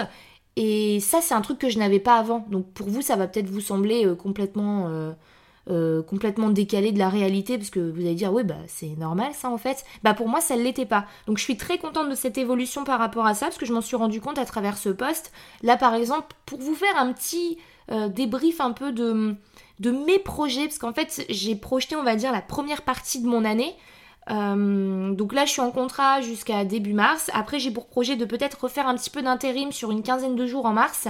Et 0.56 1.00
ça, 1.02 1.22
c'est 1.22 1.36
un 1.36 1.42
truc 1.42 1.60
que 1.60 1.70
je 1.70 1.78
n'avais 1.78 2.00
pas 2.00 2.16
avant. 2.16 2.44
Donc 2.50 2.74
pour 2.74 2.90
vous, 2.90 3.04
ça 3.04 3.16
va 3.16 3.28
peut-être 3.28 3.48
vous 3.48 3.62
sembler 3.62 4.12
complètement 4.18 5.14
euh, 5.70 6.02
complètement 6.02 6.50
décalé 6.50 6.92
de 6.92 7.00
la 7.00 7.10
réalité 7.10 7.58
parce 7.58 7.70
que 7.70 7.80
vous 7.80 8.00
allez 8.00 8.16
dire 8.16 8.32
oui 8.32 8.44
bah 8.44 8.56
c'est 8.68 8.98
normal 8.98 9.32
ça 9.34 9.50
en 9.50 9.58
fait 9.58 9.84
bah 10.04 10.14
pour 10.14 10.30
moi 10.30 10.40
ça 10.40 10.56
ne 10.56 10.62
l'était 10.62 10.86
pas 10.86 11.06
donc 11.28 11.38
je 11.38 11.44
suis 11.44 11.58
très 11.58 11.78
contente 11.78 12.10
de 12.10 12.16
cette 12.16 12.38
évolution 12.38 12.84
par 12.84 13.00
rapport 13.00 13.26
à 13.26 13.34
ça 13.34 13.48
parce 13.48 13.58
que 13.58 13.66
je 13.66 13.74
m'en 13.74 13.82
suis 13.82 13.98
rendu 13.98 14.22
compte 14.22 14.38
à 14.38 14.46
travers 14.46 14.78
ce 14.78 14.90
poste 14.90 15.32
là 15.64 15.76
par 15.76 15.94
exemple 15.94 16.34
pour 16.46 16.60
vous 16.60 16.74
faire 16.74 16.98
un 16.98 17.12
petit 17.12 17.58
euh, 17.92 18.08
débrief 18.08 18.62
un 18.62 18.72
peu 18.72 18.92
de, 18.92 19.36
mes 19.84 20.20
projets 20.20 20.66
parce 20.66 20.78
qu'en 20.78 20.94
fait 20.94 21.26
j'ai 21.30 21.56
projeté 21.56 21.96
on 21.96 22.04
va 22.04 22.16
dire 22.16 22.32
la 22.32 22.42
première 22.42 22.84
partie 22.84 23.22
de 23.22 23.28
mon 23.28 23.44
année 23.44 23.76
euh, 24.30 25.14
donc 25.14 25.34
là, 25.34 25.46
je 25.46 25.52
suis 25.52 25.62
en 25.62 25.72
contrat 25.72 26.22
jusqu'à 26.22 26.66
début 26.66 26.94
mars. 26.94 27.32
Après, 27.34 27.60
j'ai 27.60 27.72
pour 27.72 27.88
projet 27.88 28.16
de 28.16 28.26
peut-être 28.26 28.62
refaire 28.64 28.88
un 28.88 28.96
petit 28.96 29.10
peu 29.10 29.22
d'intérim 29.22 29.72
sur 29.72 29.92
une 29.92 30.04
quinzaine 30.04 30.36
de 30.36 30.46
jours 30.46 30.66
en 30.66 30.74
mars. 30.74 31.08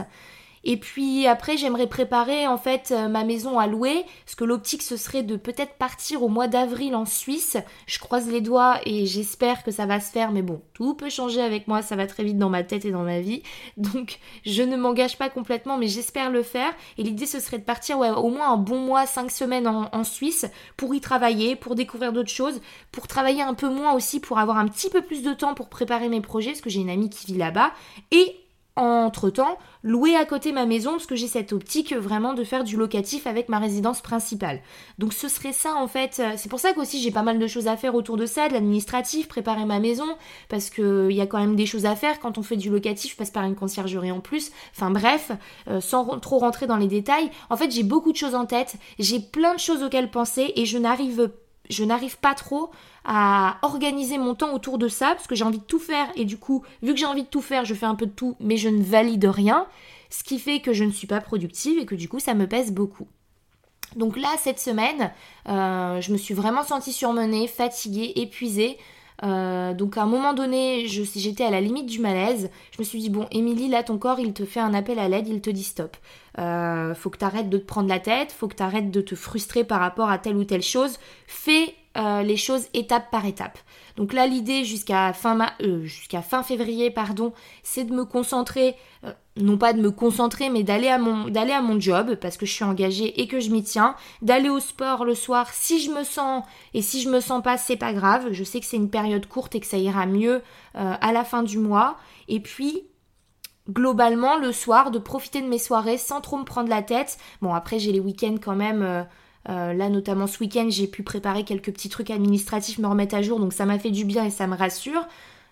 Et 0.70 0.76
puis 0.76 1.28
après, 1.28 1.56
j'aimerais 1.56 1.88
préparer 1.88 2.46
en 2.46 2.58
fait 2.58 2.90
euh, 2.92 3.08
ma 3.08 3.24
maison 3.24 3.58
à 3.58 3.68
louer, 3.68 4.04
parce 4.26 4.36
que 4.36 4.44
l'optique 4.44 4.82
ce 4.82 4.98
serait 4.98 5.24
de 5.24 5.38
peut-être 5.38 5.76
partir 5.76 6.24
au 6.24 6.28
mois 6.28 6.50
d'avril 6.50 6.94
en 6.94 7.06
Suisse. 7.06 7.56
Je 7.86 8.00
croise 8.00 8.30
les 8.30 8.42
doigts 8.42 8.82
et 8.86 9.06
j'espère 9.06 9.64
que 9.64 9.72
ça 9.72 9.86
va 9.86 10.02
se 10.02 10.12
faire, 10.12 10.34
mais 10.34 10.42
bon, 10.42 10.62
tout 10.74 10.94
peut 10.94 11.10
changer 11.10 11.42
avec 11.42 11.70
moi, 11.70 11.82
ça 11.82 11.96
va 11.96 12.06
très 12.06 12.26
vite 12.26 12.38
dans 12.38 12.50
ma 12.50 12.64
tête 12.64 12.84
et 12.84 12.92
dans 12.92 13.04
ma 13.04 13.22
vie. 13.22 13.44
Donc 13.78 14.20
je 14.46 14.62
ne 14.62 14.76
m'engage 14.76 15.18
pas 15.18 15.30
complètement, 15.30 15.78
mais 15.78 15.88
j'espère 15.88 16.32
le 16.32 16.44
faire. 16.44 16.74
Et 16.98 17.04
l'idée 17.04 17.28
ce 17.28 17.40
serait 17.40 17.60
de 17.60 17.64
partir 17.64 18.00
au 18.00 18.30
moins 18.30 18.52
un 18.52 18.58
bon 18.58 18.80
mois, 18.80 19.06
cinq 19.06 19.32
semaines 19.32 19.70
en, 19.70 19.88
en 19.94 20.04
Suisse 20.04 20.48
pour 20.76 20.94
y 20.94 21.00
travailler, 21.00 21.56
pour 21.56 21.76
découvrir 21.76 22.12
d'autres 22.12 22.28
choses, 22.28 22.60
pour 22.92 23.08
travailler 23.08 23.42
un 23.42 23.54
peu 23.54 23.70
moins 23.70 23.94
aussi, 23.94 24.20
pour 24.20 24.38
avoir 24.38 24.58
un 24.58 24.68
petit 24.68 24.90
peu 24.90 25.02
plus 25.02 25.24
de 25.24 25.34
temps 25.34 25.54
pour 25.54 25.70
préparer 25.70 26.10
mes 26.10 26.20
projets, 26.20 26.52
parce 26.52 26.62
que 26.62 26.70
j'ai 26.70 26.82
une 26.82 26.90
amie 26.90 27.10
qui 27.10 27.26
vit 27.26 27.38
là-bas. 27.38 27.72
Et 28.12 28.36
entre-temps, 28.78 29.58
louer 29.84 30.16
à 30.16 30.26
côté 30.26 30.52
ma 30.52 30.66
maison 30.66 30.92
parce 30.92 31.06
que 31.06 31.16
j'ai 31.16 31.28
cette 31.28 31.54
optique 31.54 31.94
vraiment 31.96 32.34
de 32.34 32.44
faire 32.44 32.64
du 32.64 32.78
locatif 32.78 33.28
avec 33.28 33.50
ma 33.50 33.60
résidence 33.60 34.02
principale. 34.02 34.62
Donc 34.98 35.14
ce 35.14 35.28
serait 35.28 35.54
ça 35.54 35.76
en 35.76 35.88
fait. 35.88 36.22
C'est 36.38 36.50
pour 36.50 36.60
ça 36.60 36.74
qu'aussi 36.74 37.02
j'ai 37.02 37.12
pas 37.12 37.24
mal 37.24 37.40
de 37.40 37.48
choses 37.48 37.68
à 37.68 37.78
faire 37.78 37.96
autour 37.96 38.18
de 38.18 38.26
ça, 38.26 38.48
de 38.48 38.54
l'administratif, 38.54 39.28
préparer 39.28 39.66
ma 39.66 39.80
maison, 39.80 40.08
parce 40.50 40.70
qu'il 40.70 41.12
y 41.12 41.22
a 41.22 41.28
quand 41.28 41.40
même 41.40 41.56
des 41.56 41.66
choses 41.66 41.86
à 41.86 41.96
faire 41.96 42.20
quand 42.20 42.38
on 42.38 42.44
fait 42.44 42.58
du 42.58 42.70
locatif, 42.70 43.12
je 43.14 43.18
passe 43.18 43.32
par 43.32 43.44
une 43.44 43.56
conciergerie 43.56 44.12
en 44.12 44.20
plus. 44.20 44.52
Enfin 44.76 44.92
bref, 44.92 45.32
euh, 45.70 45.82
sans 45.82 46.20
trop 46.20 46.38
rentrer 46.38 46.68
dans 46.68 46.78
les 46.78 46.88
détails, 46.88 47.30
en 47.50 47.58
fait 47.58 47.72
j'ai 47.72 47.84
beaucoup 47.84 48.12
de 48.12 48.18
choses 48.18 48.36
en 48.36 48.46
tête, 48.46 48.76
j'ai 49.00 49.20
plein 49.20 49.56
de 49.56 49.60
choses 49.60 49.84
auxquelles 49.84 50.12
penser 50.12 50.54
et 50.56 50.66
je 50.66 50.78
n'arrive 50.78 51.32
je 51.70 51.84
n'arrive 51.84 52.18
pas 52.18 52.34
trop 52.34 52.72
à 53.06 53.58
organiser 53.62 54.18
mon 54.18 54.36
temps 54.36 54.54
autour 54.54 54.78
de 54.78 54.88
ça 54.88 55.14
parce 55.16 55.28
que 55.28 55.36
j'ai 55.36 55.44
envie 55.44 55.60
de 55.60 55.64
tout 55.64 55.80
faire 55.80 56.08
et 56.16 56.26
du 56.26 56.38
coup, 56.38 56.64
vu 56.82 56.94
que 56.94 57.00
j'ai 57.00 57.06
envie 57.06 57.24
de 57.24 57.28
tout 57.28 57.42
faire, 57.42 57.66
je 57.66 57.74
fais 57.74 57.86
un 57.86 57.96
peu 57.96 58.06
de 58.06 58.12
tout 58.12 58.36
mais 58.40 58.58
je 58.58 58.70
ne 58.70 58.84
valide 58.84 59.26
rien, 59.26 59.68
ce 60.10 60.24
qui 60.24 60.40
fait 60.40 60.60
que 60.60 60.74
je 60.74 60.84
ne 60.84 60.92
suis 60.92 61.08
pas 61.08 61.22
productive 61.22 61.80
et 61.80 61.86
que 61.86 61.96
du 61.96 62.10
coup 62.10 62.20
ça 62.20 62.34
me 62.34 62.48
pèse 62.48 62.72
beaucoup. 62.72 63.08
Donc 63.96 64.18
là, 64.18 64.36
cette 64.38 64.60
semaine, 64.60 65.12
euh, 65.48 66.02
je 66.02 66.12
me 66.12 66.18
suis 66.18 66.34
vraiment 66.34 66.64
sentie 66.64 66.92
surmenée, 66.92 67.48
fatiguée, 67.48 68.14
épuisée. 68.18 68.78
Euh, 69.24 69.74
donc 69.74 69.98
à 69.98 70.04
un 70.04 70.06
moment 70.06 70.34
donné, 70.34 70.86
j'étais 70.88 71.44
à 71.44 71.50
la 71.50 71.62
limite 71.62 71.88
du 71.88 72.00
malaise. 72.00 72.50
Je 72.72 72.78
me 72.80 72.84
suis 72.84 73.00
dit, 73.00 73.10
bon, 73.10 73.26
Émilie, 73.32 73.68
là, 73.68 73.84
ton 73.84 73.98
corps, 73.98 74.20
il 74.20 74.34
te 74.34 74.46
fait 74.46 74.60
un 74.60 74.74
appel 74.74 75.00
à 75.00 75.10
l'aide, 75.10 75.28
il 75.28 75.42
te 75.42 75.50
dit 75.50 75.64
stop. 75.64 75.98
Euh, 76.40 76.94
faut 76.94 77.10
que 77.10 77.18
tu 77.18 77.26
arrêtes 77.26 77.50
de 77.50 77.58
te 77.58 77.66
prendre 77.66 77.90
la 77.90 78.00
tête, 78.00 78.32
faut 78.32 78.48
que 78.48 78.56
tu 78.56 78.64
arrêtes 78.64 78.92
de 78.92 79.02
te 79.02 79.16
frustrer 79.16 79.64
par 79.64 79.80
rapport 79.80 80.10
à 80.10 80.18
telle 80.18 80.38
ou 80.38 80.44
telle 80.44 80.62
chose. 80.62 81.00
Fais 81.26 81.74
euh, 81.98 82.22
les 82.22 82.38
choses 82.38 82.68
étape 82.74 83.10
par 83.10 83.26
étape. 83.26 83.58
Donc 83.96 84.14
là, 84.14 84.28
l'idée 84.28 84.64
jusqu'à 84.64 85.14
fin, 85.14 85.38
euh, 85.62 85.84
jusqu'à 85.84 86.22
fin 86.22 86.44
février, 86.44 86.92
pardon, 86.92 87.34
c'est 87.64 87.86
de 87.86 87.94
me 87.94 88.06
concentrer, 88.06 88.76
euh, 89.04 89.12
non 89.36 89.58
pas 89.58 89.74
de 89.74 89.82
me 89.82 89.90
concentrer, 89.90 90.50
mais 90.50 90.62
d'aller 90.64 90.90
à, 90.90 91.00
mon, 91.00 91.34
à 91.34 91.62
mon 91.62 91.80
job, 91.80 92.16
parce 92.22 92.38
que 92.38 92.46
je 92.46 92.54
suis 92.54 92.64
engagée 92.64 93.20
et 93.20 93.28
que 93.28 93.40
je 93.40 93.50
m'y 93.50 93.64
tiens, 93.64 93.96
d'aller 94.22 94.50
au 94.50 94.60
sport 94.60 95.06
le 95.06 95.16
soir 95.16 95.52
si 95.52 95.82
je 95.82 95.90
me 95.90 96.04
sens, 96.04 96.44
et 96.76 96.84
si 96.84 97.02
je 97.02 97.10
me 97.10 97.20
sens 97.20 97.42
pas, 97.42 97.58
c'est 97.58 97.78
pas 97.78 97.94
grave, 97.94 98.28
je 98.32 98.44
sais 98.44 98.60
que 98.60 98.68
c'est 98.68 98.78
une 98.78 98.92
période 98.92 99.26
courte 99.26 99.56
et 99.56 99.60
que 99.60 99.66
ça 99.66 99.78
ira 99.78 100.06
mieux 100.06 100.44
à 100.76 101.12
la 101.12 101.24
fin 101.24 101.42
du 101.42 101.58
mois, 101.58 101.98
et 102.28 102.40
puis 102.40 102.84
globalement 103.70 104.38
le 104.38 104.52
soir 104.52 104.92
de 104.92 105.00
profiter 105.00 105.42
de 105.42 105.48
mes 105.48 105.58
soirées 105.58 105.98
sans 105.98 106.22
trop 106.22 106.38
me 106.38 106.44
prendre 106.44 106.70
la 106.70 106.84
tête. 106.84 107.18
Bon 107.42 107.54
après 107.54 107.80
j'ai 107.80 107.92
les 107.92 108.00
week-ends 108.00 108.38
quand 108.42 108.56
même 108.56 109.08
euh, 109.50 109.74
là, 109.74 109.90
notamment 109.90 110.28
ce 110.28 110.40
week-end, 110.40 110.68
j'ai 110.70 110.88
pu 110.88 111.04
préparer 111.04 111.44
quelques 111.44 111.72
petits 111.72 111.90
trucs 111.90 112.10
administratifs, 112.10 112.80
me 112.80 112.88
remettre 112.88 113.16
à 113.16 113.22
jour, 113.22 113.40
donc 113.40 113.54
ça 113.54 113.66
m'a 113.66 113.80
fait 113.80 113.92
du 113.92 114.06
bien 114.06 114.26
et 114.26 114.30
ça 114.30 114.48
me 114.48 114.56
rassure. 114.56 115.08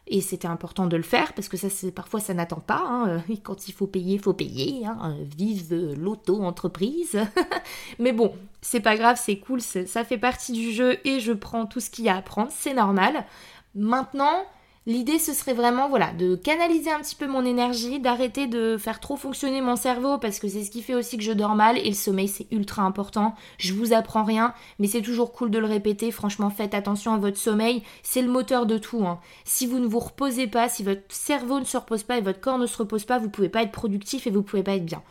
Et 0.08 0.22
c'était 0.22 0.48
important 0.48 0.86
de 0.86 0.98
le 0.98 1.04
faire 1.04 1.34
parce 1.34 1.50
que 1.50 1.58
ça, 1.58 1.68
parfois 1.96 2.20
ça 2.20 2.36
n'attend 2.36 2.60
pas. 2.60 2.84
Hein. 2.88 3.24
Quand 3.44 3.68
il 3.68 3.74
faut 3.74 3.88
payer, 3.88 4.20
faut 4.20 4.34
payer. 4.34 4.86
Hein. 4.86 5.16
Vive 5.38 5.96
l'auto-entreprise. 5.98 7.18
Mais 8.00 8.12
bon, 8.12 8.34
c'est 8.62 8.82
pas 8.82 8.98
grave, 8.98 9.20
c'est 9.20 9.38
cool, 9.38 9.62
ça 9.62 10.04
fait 10.04 10.18
partie 10.18 10.52
du 10.52 10.72
jeu 10.72 10.98
et 11.06 11.20
je 11.20 11.32
prends 11.32 11.66
tout 11.66 11.80
ce 11.80 11.90
qu'il 11.90 12.06
y 12.06 12.10
a 12.10 12.18
à 12.18 12.22
prendre, 12.22 12.52
c'est 12.52 12.74
normal. 12.74 13.26
Maintenant, 13.74 14.46
L'idée, 14.88 15.18
ce 15.18 15.34
serait 15.34 15.56
vraiment, 15.56 15.90
voilà, 15.90 16.14
de 16.14 16.36
canaliser 16.36 16.92
un 16.92 17.00
petit 17.00 17.16
peu 17.16 17.26
mon 17.26 17.44
énergie, 17.44 18.00
d'arrêter 18.00 18.46
de 18.46 18.78
faire 18.78 19.00
trop 19.00 19.16
fonctionner 19.16 19.60
mon 19.60 19.76
cerveau 19.76 20.20
parce 20.20 20.38
que 20.38 20.48
c'est 20.48 20.64
ce 20.64 20.70
qui 20.70 20.84
fait 20.84 20.94
aussi 20.94 21.18
que 21.18 21.24
je 21.24 21.32
dors 21.32 21.56
mal 21.56 21.80
et 21.80 21.88
le 21.88 21.96
sommeil, 21.96 22.28
c'est 22.28 22.46
ultra 22.52 22.84
important. 22.84 23.34
Je 23.58 23.74
vous 23.74 23.94
apprends 23.94 24.24
rien, 24.24 24.54
mais 24.78 24.86
c'est 24.86 25.02
toujours 25.02 25.32
cool 25.32 25.50
de 25.50 25.58
le 25.58 25.66
répéter. 25.66 26.12
Franchement, 26.12 26.52
faites 26.52 26.76
attention 26.76 27.16
à 27.16 27.18
votre 27.18 27.38
sommeil. 27.38 27.82
C'est 28.04 28.22
le 28.22 28.30
moteur 28.30 28.68
de 28.68 28.78
tout. 28.78 29.08
Hein. 29.08 29.20
Si 29.44 29.66
vous 29.66 29.80
ne 29.80 29.88
vous 29.88 29.98
reposez 29.98 30.46
pas, 30.46 30.70
si 30.70 30.84
votre 30.84 31.02
cerveau 31.10 31.60
ne 31.60 31.66
se 31.66 31.78
repose 31.78 32.04
pas 32.04 32.20
et 32.20 32.22
votre 32.22 32.40
corps 32.40 32.60
ne 32.60 32.68
se 32.68 32.78
repose 32.78 33.06
pas, 33.06 33.18
vous 33.18 33.30
pouvez 33.30 33.50
pas 33.50 33.64
être 33.64 33.72
productif 33.72 34.28
et 34.28 34.32
vous 34.32 34.44
pouvez 34.44 34.62
pas 34.62 34.76
être 34.76 34.86
bien 34.86 35.02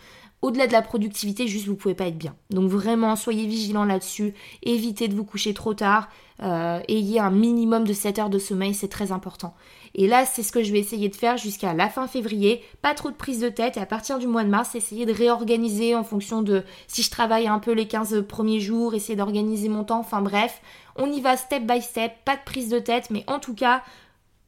au-delà 0.44 0.66
de 0.66 0.72
la 0.72 0.82
productivité, 0.82 1.48
juste 1.48 1.66
vous 1.68 1.74
pouvez 1.74 1.94
pas 1.94 2.06
être 2.06 2.18
bien. 2.18 2.36
Donc 2.50 2.68
vraiment, 2.68 3.16
soyez 3.16 3.46
vigilants 3.46 3.86
là-dessus, 3.86 4.34
évitez 4.62 5.08
de 5.08 5.14
vous 5.14 5.24
coucher 5.24 5.54
trop 5.54 5.72
tard, 5.72 6.10
euh, 6.42 6.80
ayez 6.86 7.18
un 7.18 7.30
minimum 7.30 7.84
de 7.84 7.94
7 7.94 8.18
heures 8.18 8.28
de 8.28 8.38
sommeil, 8.38 8.74
c'est 8.74 8.88
très 8.88 9.10
important. 9.10 9.54
Et 9.94 10.06
là, 10.06 10.26
c'est 10.26 10.42
ce 10.42 10.52
que 10.52 10.62
je 10.62 10.70
vais 10.70 10.80
essayer 10.80 11.08
de 11.08 11.16
faire 11.16 11.38
jusqu'à 11.38 11.72
la 11.72 11.88
fin 11.88 12.06
février, 12.06 12.62
pas 12.82 12.92
trop 12.92 13.10
de 13.10 13.14
prise 13.14 13.40
de 13.40 13.48
tête, 13.48 13.78
et 13.78 13.80
à 13.80 13.86
partir 13.86 14.18
du 14.18 14.26
mois 14.26 14.44
de 14.44 14.50
mars, 14.50 14.74
essayer 14.74 15.06
de 15.06 15.14
réorganiser 15.14 15.96
en 15.96 16.04
fonction 16.04 16.42
de 16.42 16.62
si 16.88 17.02
je 17.02 17.10
travaille 17.10 17.48
un 17.48 17.58
peu 17.58 17.72
les 17.72 17.88
15 17.88 18.26
premiers 18.28 18.60
jours, 18.60 18.92
essayer 18.92 19.16
d'organiser 19.16 19.70
mon 19.70 19.82
temps, 19.82 20.00
enfin 20.00 20.20
bref, 20.20 20.60
on 20.96 21.10
y 21.10 21.22
va 21.22 21.38
step 21.38 21.62
by 21.62 21.80
step, 21.80 22.12
pas 22.26 22.36
de 22.36 22.44
prise 22.44 22.68
de 22.68 22.80
tête, 22.80 23.08
mais 23.08 23.24
en 23.28 23.38
tout 23.38 23.54
cas, 23.54 23.82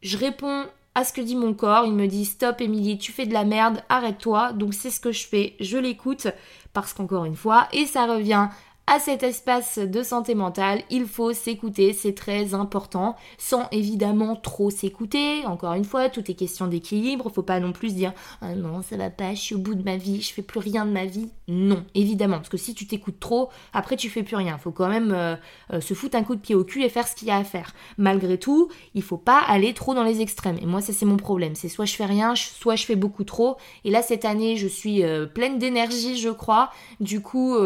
je 0.03 0.19
réponds 0.19 0.67
à 0.97 1.05
ce 1.05 1.13
que 1.13 1.21
dit 1.21 1.37
mon 1.37 1.53
corps. 1.53 1.85
Il 1.85 1.93
me 1.93 2.09
dit 2.09 2.25
stop 2.25 2.61
Émilie, 2.61 2.99
tu 2.99 3.13
fais 3.13 3.27
de 3.27 3.35
la 3.35 3.45
merde, 3.45 3.83
arrête-toi. 3.89 4.53
Donc 4.55 4.75
c'est 4.75 4.91
ce 4.91 4.99
que 4.99 5.13
je 5.13 5.27
fais, 5.27 5.55
je 5.61 5.77
l'écoute 5.77 6.27
parce 6.73 6.93
qu'encore 6.93 7.27
une 7.27 7.37
fois, 7.37 7.69
et 7.73 7.87
ça 7.87 8.07
revient 8.07 8.49
à 8.89 9.01
cet 9.01 9.25
espace 9.25 9.81
de 9.81 10.03
santé 10.05 10.37
mentale, 10.37 10.83
il 10.91 11.07
faut 11.07 11.33
s'écouter, 11.33 11.93
c'est 11.93 12.15
très 12.15 12.55
important, 12.55 13.17
sans 13.37 13.67
évidemment 13.73 14.37
trop 14.37 14.71
s'écouter. 14.71 15.45
Encore 15.45 15.73
une 15.73 15.85
fois, 15.85 16.09
tout 16.09 16.31
est 16.31 16.35
question 16.35 16.69
d'équilibre, 16.69 17.29
faut 17.29 17.43
pas 17.43 17.59
non 17.59 17.73
plus 17.73 17.95
dire 17.95 18.13
ah 18.43 18.55
non, 18.55 18.83
ça 18.83 18.97
va 18.97 19.11
pas, 19.11 19.35
je 19.35 19.41
suis 19.41 19.55
au 19.57 19.59
bout 19.59 19.75
de 19.75 19.83
ma 19.83 19.97
vie, 19.97 20.23
je 20.23 20.33
fais 20.33 20.43
plus 20.43 20.61
rien 20.61 20.87
de 20.87 20.93
ma 20.93 21.05
vie. 21.05 21.31
Non, 21.49 21.85
évidemment, 21.97 22.37
parce 22.37 22.49
que 22.49 22.57
si 22.57 22.75
tu 22.75 22.87
t'écoutes 22.87 23.19
trop, 23.19 23.51
après 23.73 23.97
tu 23.97 24.09
fais 24.09 24.23
plus 24.23 24.37
rien. 24.37 24.57
Faut 24.57 24.71
quand 24.71 24.89
même 24.89 25.11
euh, 25.13 25.35
euh, 25.73 25.81
se 25.81 25.95
foutre 25.95 26.17
un 26.17 26.23
coup 26.23 26.37
de 26.37 26.41
pied 26.41 26.55
au 26.55 26.63
cul 26.63 26.85
et 26.85 26.89
faire 26.89 27.09
ce 27.09 27.17
qu'il 27.17 27.27
y 27.27 27.33
a 27.33 27.39
à 27.39 27.45
faire. 27.45 27.73
Malgré 27.99 28.39
tout, 28.39 28.69
il 28.95 29.03
faut 29.03 29.17
pas 29.17 29.41
aller 29.41 29.75
trop 29.75 29.95
dans 29.95 30.05
les 30.05 30.21
extrêmes. 30.21 30.59
Et 30.63 30.67
moi, 30.67 30.81
ça 30.81 30.93
c'est 30.93 31.07
mon 31.07 31.17
problème, 31.17 31.57
c'est 31.57 31.69
soit 31.69 31.87
je 31.87 31.95
fais 31.95 32.07
rien, 32.07 32.37
soit 32.37 32.77
je 32.77 32.87
fais 32.87 32.97
beaucoup 32.97 33.25
trop. 33.25 33.57
Et 33.85 33.91
là 33.91 34.03
cette 34.03 34.25
année, 34.25 34.57
je 34.57 34.69
suis 34.69 35.03
euh, 35.03 35.27
pleine 35.27 35.59
d'énergie, 35.59 36.19
je 36.19 36.31
crois. 36.31 36.71
Du 37.01 37.21
coup, 37.21 37.57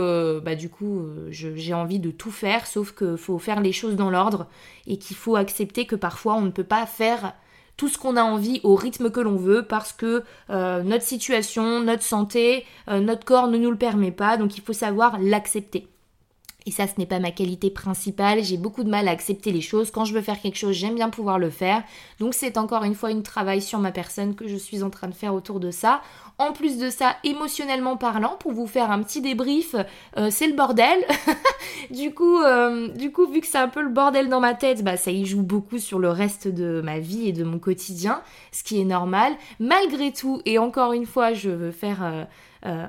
bah 0.42 0.54
du 0.54 0.70
coup 0.70 1.09
j'ai 1.30 1.74
envie 1.74 1.98
de 1.98 2.10
tout 2.10 2.30
faire, 2.30 2.66
sauf 2.66 2.92
qu'il 2.92 3.16
faut 3.16 3.38
faire 3.38 3.60
les 3.60 3.72
choses 3.72 3.96
dans 3.96 4.10
l'ordre 4.10 4.46
et 4.86 4.98
qu'il 4.98 5.16
faut 5.16 5.36
accepter 5.36 5.86
que 5.86 5.96
parfois 5.96 6.34
on 6.34 6.42
ne 6.42 6.50
peut 6.50 6.64
pas 6.64 6.86
faire 6.86 7.34
tout 7.76 7.88
ce 7.88 7.96
qu'on 7.96 8.16
a 8.16 8.22
envie 8.22 8.60
au 8.62 8.74
rythme 8.74 9.10
que 9.10 9.20
l'on 9.20 9.36
veut 9.36 9.64
parce 9.66 9.92
que 9.92 10.22
euh, 10.50 10.82
notre 10.82 11.04
situation, 11.04 11.80
notre 11.80 12.02
santé, 12.02 12.66
euh, 12.88 13.00
notre 13.00 13.24
corps 13.24 13.48
ne 13.48 13.56
nous 13.56 13.70
le 13.70 13.78
permet 13.78 14.12
pas, 14.12 14.36
donc 14.36 14.58
il 14.58 14.62
faut 14.62 14.74
savoir 14.74 15.18
l'accepter. 15.18 15.88
Et 16.66 16.70
ça, 16.70 16.86
ce 16.86 16.92
n'est 16.98 17.06
pas 17.06 17.18
ma 17.18 17.30
qualité 17.30 17.70
principale. 17.70 18.42
J'ai 18.44 18.56
beaucoup 18.56 18.84
de 18.84 18.90
mal 18.90 19.08
à 19.08 19.10
accepter 19.10 19.52
les 19.52 19.60
choses. 19.60 19.90
Quand 19.90 20.04
je 20.04 20.14
veux 20.14 20.20
faire 20.20 20.40
quelque 20.40 20.58
chose, 20.58 20.74
j'aime 20.74 20.94
bien 20.94 21.08
pouvoir 21.08 21.38
le 21.38 21.50
faire. 21.50 21.82
Donc 22.18 22.34
c'est 22.34 22.58
encore 22.58 22.84
une 22.84 22.94
fois 22.94 23.08
un 23.10 23.20
travail 23.22 23.62
sur 23.62 23.78
ma 23.78 23.92
personne 23.92 24.34
que 24.34 24.46
je 24.46 24.56
suis 24.56 24.82
en 24.82 24.90
train 24.90 25.08
de 25.08 25.14
faire 25.14 25.34
autour 25.34 25.60
de 25.60 25.70
ça. 25.70 26.02
En 26.38 26.52
plus 26.52 26.78
de 26.78 26.88
ça, 26.88 27.16
émotionnellement 27.22 27.98
parlant, 27.98 28.36
pour 28.40 28.52
vous 28.52 28.66
faire 28.66 28.90
un 28.90 29.02
petit 29.02 29.20
débrief, 29.20 29.74
euh, 30.16 30.28
c'est 30.30 30.46
le 30.46 30.54
bordel. 30.54 30.98
du 31.90 32.14
coup, 32.14 32.40
euh, 32.40 32.88
du 32.88 33.12
coup, 33.12 33.26
vu 33.26 33.40
que 33.40 33.46
c'est 33.46 33.58
un 33.58 33.68
peu 33.68 33.82
le 33.82 33.90
bordel 33.90 34.30
dans 34.30 34.40
ma 34.40 34.54
tête, 34.54 34.82
bah 34.82 34.96
ça 34.96 35.10
y 35.10 35.26
joue 35.26 35.42
beaucoup 35.42 35.78
sur 35.78 35.98
le 35.98 36.08
reste 36.08 36.48
de 36.48 36.80
ma 36.82 36.98
vie 36.98 37.28
et 37.28 37.32
de 37.32 37.44
mon 37.44 37.58
quotidien, 37.58 38.22
ce 38.52 38.62
qui 38.62 38.80
est 38.80 38.86
normal. 38.86 39.34
Malgré 39.58 40.12
tout, 40.12 40.40
et 40.46 40.58
encore 40.58 40.94
une 40.94 41.04
fois, 41.04 41.34
je 41.34 41.50
veux 41.50 41.72
faire 41.72 42.26
euh, 42.64 42.86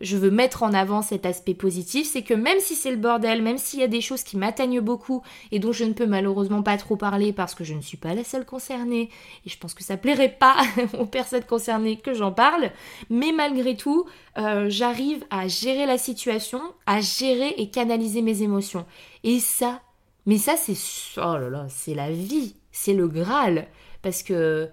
je 0.00 0.16
veux 0.16 0.30
mettre 0.30 0.62
en 0.62 0.72
avant 0.72 1.02
cet 1.02 1.26
aspect 1.26 1.54
positif, 1.54 2.08
c'est 2.10 2.22
que 2.22 2.34
même 2.34 2.58
si 2.60 2.74
c'est 2.74 2.90
le 2.90 2.96
bordel, 2.96 3.42
même 3.42 3.58
s'il 3.58 3.80
y 3.80 3.84
a 3.84 3.88
des 3.88 4.00
choses 4.00 4.22
qui 4.22 4.36
m'atteignent 4.36 4.80
beaucoup 4.80 5.22
et 5.52 5.58
dont 5.58 5.72
je 5.72 5.84
ne 5.84 5.92
peux 5.92 6.06
malheureusement 6.06 6.62
pas 6.62 6.76
trop 6.76 6.96
parler 6.96 7.32
parce 7.32 7.54
que 7.54 7.64
je 7.64 7.74
ne 7.74 7.80
suis 7.80 7.96
pas 7.96 8.14
la 8.14 8.24
seule 8.24 8.44
concernée 8.44 9.10
et 9.46 9.48
je 9.50 9.58
pense 9.58 9.74
que 9.74 9.84
ça 9.84 9.96
plairait 9.96 10.36
pas 10.38 10.56
aux 10.98 11.06
personnes 11.06 11.44
concernées 11.44 11.96
que 11.96 12.14
j'en 12.14 12.32
parle, 12.32 12.70
mais 13.10 13.32
malgré 13.32 13.76
tout, 13.76 14.06
euh, 14.38 14.66
j'arrive 14.68 15.24
à 15.30 15.48
gérer 15.48 15.86
la 15.86 15.98
situation, 15.98 16.60
à 16.86 17.00
gérer 17.00 17.54
et 17.58 17.70
canaliser 17.70 18.22
mes 18.22 18.42
émotions. 18.42 18.86
Et 19.24 19.38
ça, 19.38 19.80
mais 20.26 20.38
ça 20.38 20.56
c'est 20.56 20.76
oh 21.18 21.36
là 21.38 21.66
c'est 21.68 21.94
la 21.94 22.10
vie, 22.10 22.54
c'est 22.72 22.94
le 22.94 23.08
Graal 23.08 23.68
parce 24.02 24.22
que 24.22 24.68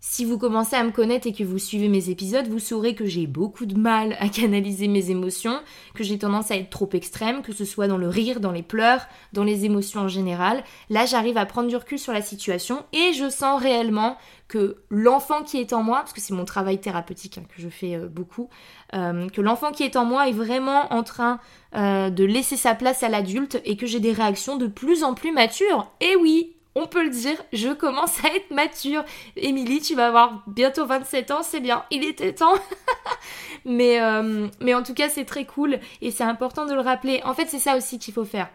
si 0.00 0.24
vous 0.24 0.38
commencez 0.38 0.76
à 0.76 0.82
me 0.82 0.92
connaître 0.92 1.26
et 1.26 1.32
que 1.34 1.44
vous 1.44 1.58
suivez 1.58 1.88
mes 1.88 2.08
épisodes, 2.08 2.48
vous 2.48 2.58
saurez 2.58 2.94
que 2.94 3.04
j'ai 3.04 3.26
beaucoup 3.26 3.66
de 3.66 3.78
mal 3.78 4.16
à 4.18 4.28
canaliser 4.30 4.88
mes 4.88 5.10
émotions, 5.10 5.60
que 5.94 6.02
j'ai 6.02 6.18
tendance 6.18 6.50
à 6.50 6.56
être 6.56 6.70
trop 6.70 6.88
extrême, 6.94 7.42
que 7.42 7.52
ce 7.52 7.66
soit 7.66 7.86
dans 7.86 7.98
le 7.98 8.08
rire, 8.08 8.40
dans 8.40 8.50
les 8.50 8.62
pleurs, 8.62 9.06
dans 9.34 9.44
les 9.44 9.66
émotions 9.66 10.00
en 10.00 10.08
général. 10.08 10.64
Là, 10.88 11.04
j'arrive 11.04 11.36
à 11.36 11.44
prendre 11.44 11.68
du 11.68 11.76
recul 11.76 11.98
sur 11.98 12.14
la 12.14 12.22
situation 12.22 12.84
et 12.94 13.12
je 13.12 13.28
sens 13.28 13.60
réellement 13.60 14.16
que 14.48 14.78
l'enfant 14.88 15.42
qui 15.42 15.58
est 15.58 15.72
en 15.74 15.82
moi, 15.82 15.98
parce 15.98 16.14
que 16.14 16.20
c'est 16.20 16.34
mon 16.34 16.46
travail 16.46 16.80
thérapeutique 16.80 17.38
hein, 17.38 17.44
que 17.54 17.62
je 17.62 17.68
fais 17.68 17.94
euh, 17.94 18.08
beaucoup, 18.08 18.48
euh, 18.94 19.28
que 19.28 19.40
l'enfant 19.40 19.70
qui 19.70 19.84
est 19.84 19.96
en 19.96 20.04
moi 20.04 20.28
est 20.28 20.32
vraiment 20.32 20.92
en 20.92 21.02
train 21.02 21.40
euh, 21.76 22.10
de 22.10 22.24
laisser 22.24 22.56
sa 22.56 22.74
place 22.74 23.02
à 23.02 23.08
l'adulte 23.08 23.60
et 23.64 23.76
que 23.76 23.86
j'ai 23.86 24.00
des 24.00 24.12
réactions 24.12 24.56
de 24.56 24.66
plus 24.66 25.04
en 25.04 25.14
plus 25.14 25.30
matures. 25.30 25.92
Et 26.00 26.16
oui, 26.16 26.56
on 26.80 26.86
peut 26.86 27.04
le 27.04 27.10
dire, 27.10 27.36
je 27.52 27.68
commence 27.68 28.24
à 28.24 28.28
être 28.28 28.50
mature. 28.50 29.04
Émilie, 29.36 29.80
tu 29.80 29.94
vas 29.94 30.06
avoir 30.06 30.42
bientôt 30.46 30.86
27 30.86 31.30
ans, 31.30 31.42
c'est 31.42 31.60
bien, 31.60 31.84
il 31.90 32.04
était 32.04 32.32
temps. 32.32 32.54
mais, 33.64 34.00
euh, 34.00 34.48
mais 34.60 34.74
en 34.74 34.82
tout 34.82 34.94
cas, 34.94 35.08
c'est 35.08 35.26
très 35.26 35.44
cool 35.44 35.78
et 36.00 36.10
c'est 36.10 36.24
important 36.24 36.64
de 36.64 36.72
le 36.72 36.80
rappeler. 36.80 37.20
En 37.24 37.34
fait, 37.34 37.46
c'est 37.48 37.58
ça 37.58 37.76
aussi 37.76 37.98
qu'il 37.98 38.14
faut 38.14 38.24
faire. 38.24 38.48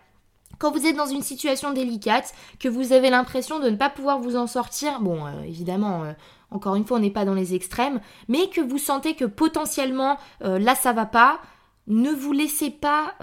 Quand 0.58 0.72
vous 0.72 0.88
êtes 0.88 0.96
dans 0.96 1.06
une 1.06 1.22
situation 1.22 1.72
délicate, 1.72 2.34
que 2.60 2.70
vous 2.70 2.94
avez 2.94 3.10
l'impression 3.10 3.60
de 3.60 3.70
ne 3.70 3.76
pas 3.76 3.90
pouvoir 3.90 4.20
vous 4.20 4.38
en 4.38 4.48
sortir, 4.48 5.02
bon, 5.02 5.26
euh, 5.26 5.44
évidemment, 5.44 6.04
euh, 6.04 6.14
encore 6.50 6.76
une 6.76 6.86
fois, 6.86 6.98
on 6.98 7.02
n'est 7.02 7.12
pas 7.12 7.26
dans 7.26 7.34
les 7.34 7.54
extrêmes, 7.54 8.00
mais 8.28 8.48
que 8.48 8.62
vous 8.62 8.78
sentez 8.78 9.16
que 9.16 9.26
potentiellement, 9.26 10.18
là, 10.40 10.74
ça 10.74 10.94
va 10.94 11.06
pas, 11.06 11.40
ne 11.88 12.12
vous 12.12 12.32
laissez 12.32 12.70
pas 12.70 13.16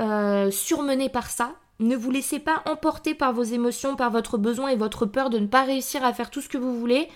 surmener 0.50 1.08
par 1.08 1.30
ça, 1.30 1.54
ne 1.82 1.96
vous 1.96 2.10
laissez 2.10 2.38
pas 2.38 2.62
emporter 2.66 3.14
par 3.14 3.32
vos 3.32 3.42
émotions, 3.42 3.96
par 3.96 4.10
votre 4.10 4.38
besoin 4.38 4.68
et 4.68 4.76
votre 4.76 5.06
peur 5.06 5.30
de 5.30 5.38
ne 5.38 5.46
pas 5.46 5.62
réussir 5.62 6.04
à 6.04 6.12
faire 6.12 6.30
tout 6.30 6.40
ce 6.40 6.48
que 6.48 6.58
vous 6.58 6.78
voulez. 6.78 7.08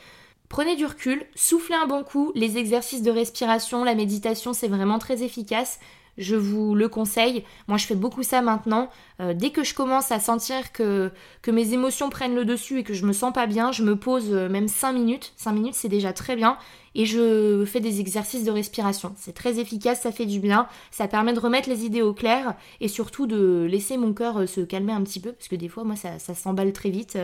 Prenez 0.48 0.76
du 0.76 0.86
recul, 0.86 1.26
soufflez 1.34 1.74
un 1.74 1.86
bon 1.86 2.04
coup, 2.04 2.32
les 2.34 2.56
exercices 2.58 3.02
de 3.02 3.10
respiration, 3.10 3.84
la 3.84 3.94
méditation, 3.94 4.52
c'est 4.52 4.68
vraiment 4.68 4.98
très 4.98 5.22
efficace 5.22 5.80
je 6.18 6.36
vous 6.36 6.74
le 6.74 6.88
conseille. 6.88 7.44
Moi, 7.68 7.78
je 7.78 7.86
fais 7.86 7.94
beaucoup 7.94 8.22
ça 8.22 8.42
maintenant. 8.42 8.88
Euh, 9.20 9.34
dès 9.34 9.50
que 9.50 9.64
je 9.64 9.74
commence 9.74 10.12
à 10.12 10.20
sentir 10.20 10.72
que, 10.72 11.10
que 11.42 11.50
mes 11.50 11.72
émotions 11.72 12.10
prennent 12.10 12.34
le 12.34 12.44
dessus 12.44 12.80
et 12.80 12.84
que 12.84 12.94
je 12.94 13.04
me 13.04 13.12
sens 13.12 13.32
pas 13.32 13.46
bien, 13.46 13.72
je 13.72 13.82
me 13.82 13.96
pose 13.96 14.32
euh, 14.32 14.48
même 14.48 14.68
5 14.68 14.92
minutes. 14.92 15.32
5 15.36 15.52
minutes, 15.52 15.74
c'est 15.74 15.88
déjà 15.88 16.12
très 16.12 16.36
bien. 16.36 16.56
Et 16.98 17.04
je 17.06 17.64
fais 17.66 17.80
des 17.80 18.00
exercices 18.00 18.44
de 18.44 18.50
respiration. 18.50 19.14
C'est 19.16 19.34
très 19.34 19.60
efficace, 19.60 20.00
ça 20.00 20.12
fait 20.12 20.26
du 20.26 20.40
bien. 20.40 20.66
Ça 20.90 21.06
permet 21.06 21.34
de 21.34 21.38
remettre 21.38 21.68
les 21.68 21.84
idées 21.84 22.02
au 22.02 22.14
clair 22.14 22.54
et 22.80 22.88
surtout 22.88 23.26
de 23.26 23.66
laisser 23.70 23.98
mon 23.98 24.14
cœur 24.14 24.38
euh, 24.38 24.46
se 24.46 24.62
calmer 24.62 24.92
un 24.92 25.02
petit 25.02 25.20
peu. 25.20 25.32
Parce 25.32 25.48
que 25.48 25.56
des 25.56 25.68
fois, 25.68 25.84
moi, 25.84 25.94
ça, 25.94 26.18
s'emballe 26.18 26.72
très 26.72 26.90
vite. 26.90 27.18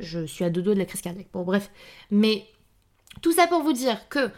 Je 0.00 0.24
suis 0.24 0.44
à 0.44 0.50
deux 0.50 0.62
doigts 0.62 0.74
de 0.74 0.78
la 0.78 0.86
crise 0.86 1.02
cardiaque. 1.02 1.28
Bon, 1.32 1.42
bref. 1.42 1.70
Mais 2.10 2.46
tout 3.20 3.32
ça 3.32 3.46
pour 3.46 3.62
vous 3.62 3.74
dire 3.74 4.08
que 4.08 4.30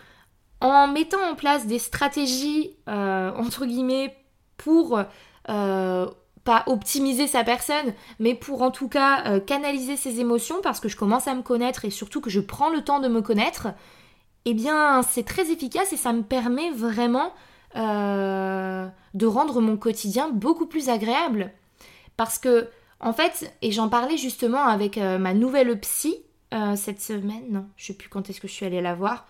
en 0.61 0.89
mettant 0.89 1.23
en 1.23 1.35
place 1.35 1.67
des 1.67 1.79
stratégies, 1.79 2.75
euh, 2.89 3.31
entre 3.37 3.67
guillemets, 3.67 4.17
pour, 4.57 4.99
euh, 5.51 6.07
pas 6.45 6.63
optimiser 6.67 7.27
sa 7.27 7.43
personne, 7.45 7.95
mais 8.19 8.35
pour 8.35 8.63
en 8.63 8.71
tout 8.71 8.89
cas 8.89 9.25
euh, 9.27 9.41
canaliser 9.41 9.97
ses 9.97 10.21
émotions 10.21 10.57
parce 10.63 10.79
que 10.79 10.89
je 10.89 10.97
commence 10.97 11.27
à 11.27 11.35
me 11.35 11.43
connaître 11.43 11.85
et 11.85 11.91
surtout 11.91 12.21
que 12.21 12.31
je 12.31 12.41
prends 12.41 12.69
le 12.69 12.83
temps 12.83 13.01
de 13.01 13.09
me 13.09 13.23
connaître, 13.23 13.69
eh 14.45 14.55
bien 14.55 15.03
c'est 15.03 15.25
très 15.25 15.51
efficace 15.51 15.93
et 15.93 15.97
ça 15.97 16.13
me 16.13 16.23
permet 16.23 16.71
vraiment 16.71 17.33
euh, 17.77 18.87
de 19.15 19.27
rendre 19.27 19.61
mon 19.61 19.77
quotidien 19.77 20.29
beaucoup 20.31 20.67
plus 20.67 20.89
agréable. 20.89 21.53
Parce 22.17 22.39
que, 22.39 22.69
en 23.01 23.13
fait, 23.13 23.53
et 23.63 23.73
j'en 23.73 23.89
parlais 23.89 24.17
justement 24.17 24.65
avec 24.65 24.99
euh, 24.99 25.19
ma 25.19 25.35
nouvelle 25.35 25.79
psy 25.81 26.17
cette 26.77 27.01
semaine, 27.01 27.43
non, 27.51 27.67
je 27.77 27.87
sais 27.87 27.95
plus 27.95 28.09
quand 28.09 28.31
est-ce 28.31 28.41
que 28.41 28.47
je 28.47 28.53
suis 28.53 28.65
allée 28.65 28.81
la 28.81 28.95
voir, 28.95 29.27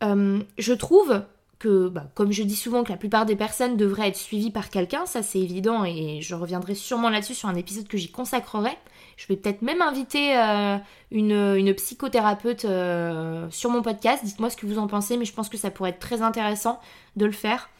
je 0.00 0.72
trouve 0.72 1.24
que, 1.58 1.88
bah, 1.88 2.10
comme 2.14 2.32
je 2.32 2.42
dis 2.42 2.56
souvent, 2.56 2.84
que 2.84 2.90
la 2.90 2.98
plupart 2.98 3.26
des 3.26 3.36
personnes 3.36 3.76
devraient 3.76 4.08
être 4.08 4.16
suivies 4.16 4.50
par 4.50 4.70
quelqu'un, 4.70 5.06
ça 5.06 5.22
c'est 5.22 5.40
évident, 5.40 5.84
et 5.84 6.20
je 6.20 6.34
reviendrai 6.34 6.74
sûrement 6.74 7.10
là-dessus 7.10 7.34
sur 7.34 7.48
un 7.48 7.54
épisode 7.54 7.88
que 7.88 7.96
j'y 7.96 8.10
consacrerai. 8.10 8.76
Je 9.16 9.26
vais 9.28 9.36
peut-être 9.36 9.62
même 9.62 9.80
inviter 9.80 10.36
euh, 10.36 10.76
une, 11.10 11.74
psychothérapeute 11.74 12.66
euh, 12.66 13.46
sur 13.50 13.70
mon 13.70 13.80
podcast. 13.82 14.24
Dites-moi 14.24 14.50
ce 14.50 14.56
que 14.56 14.66
vous 14.66 14.78
en 14.78 14.86
pensez, 14.86 15.16
mais 15.16 15.24
je 15.24 15.32
pense 15.32 15.48
que 15.48 15.56
ça 15.56 15.70
pourrait 15.70 15.90
être 15.90 15.98
très 15.98 16.20
intéressant 16.20 16.80
de 17.16 17.24
le 17.24 17.32
faire. 17.32 17.70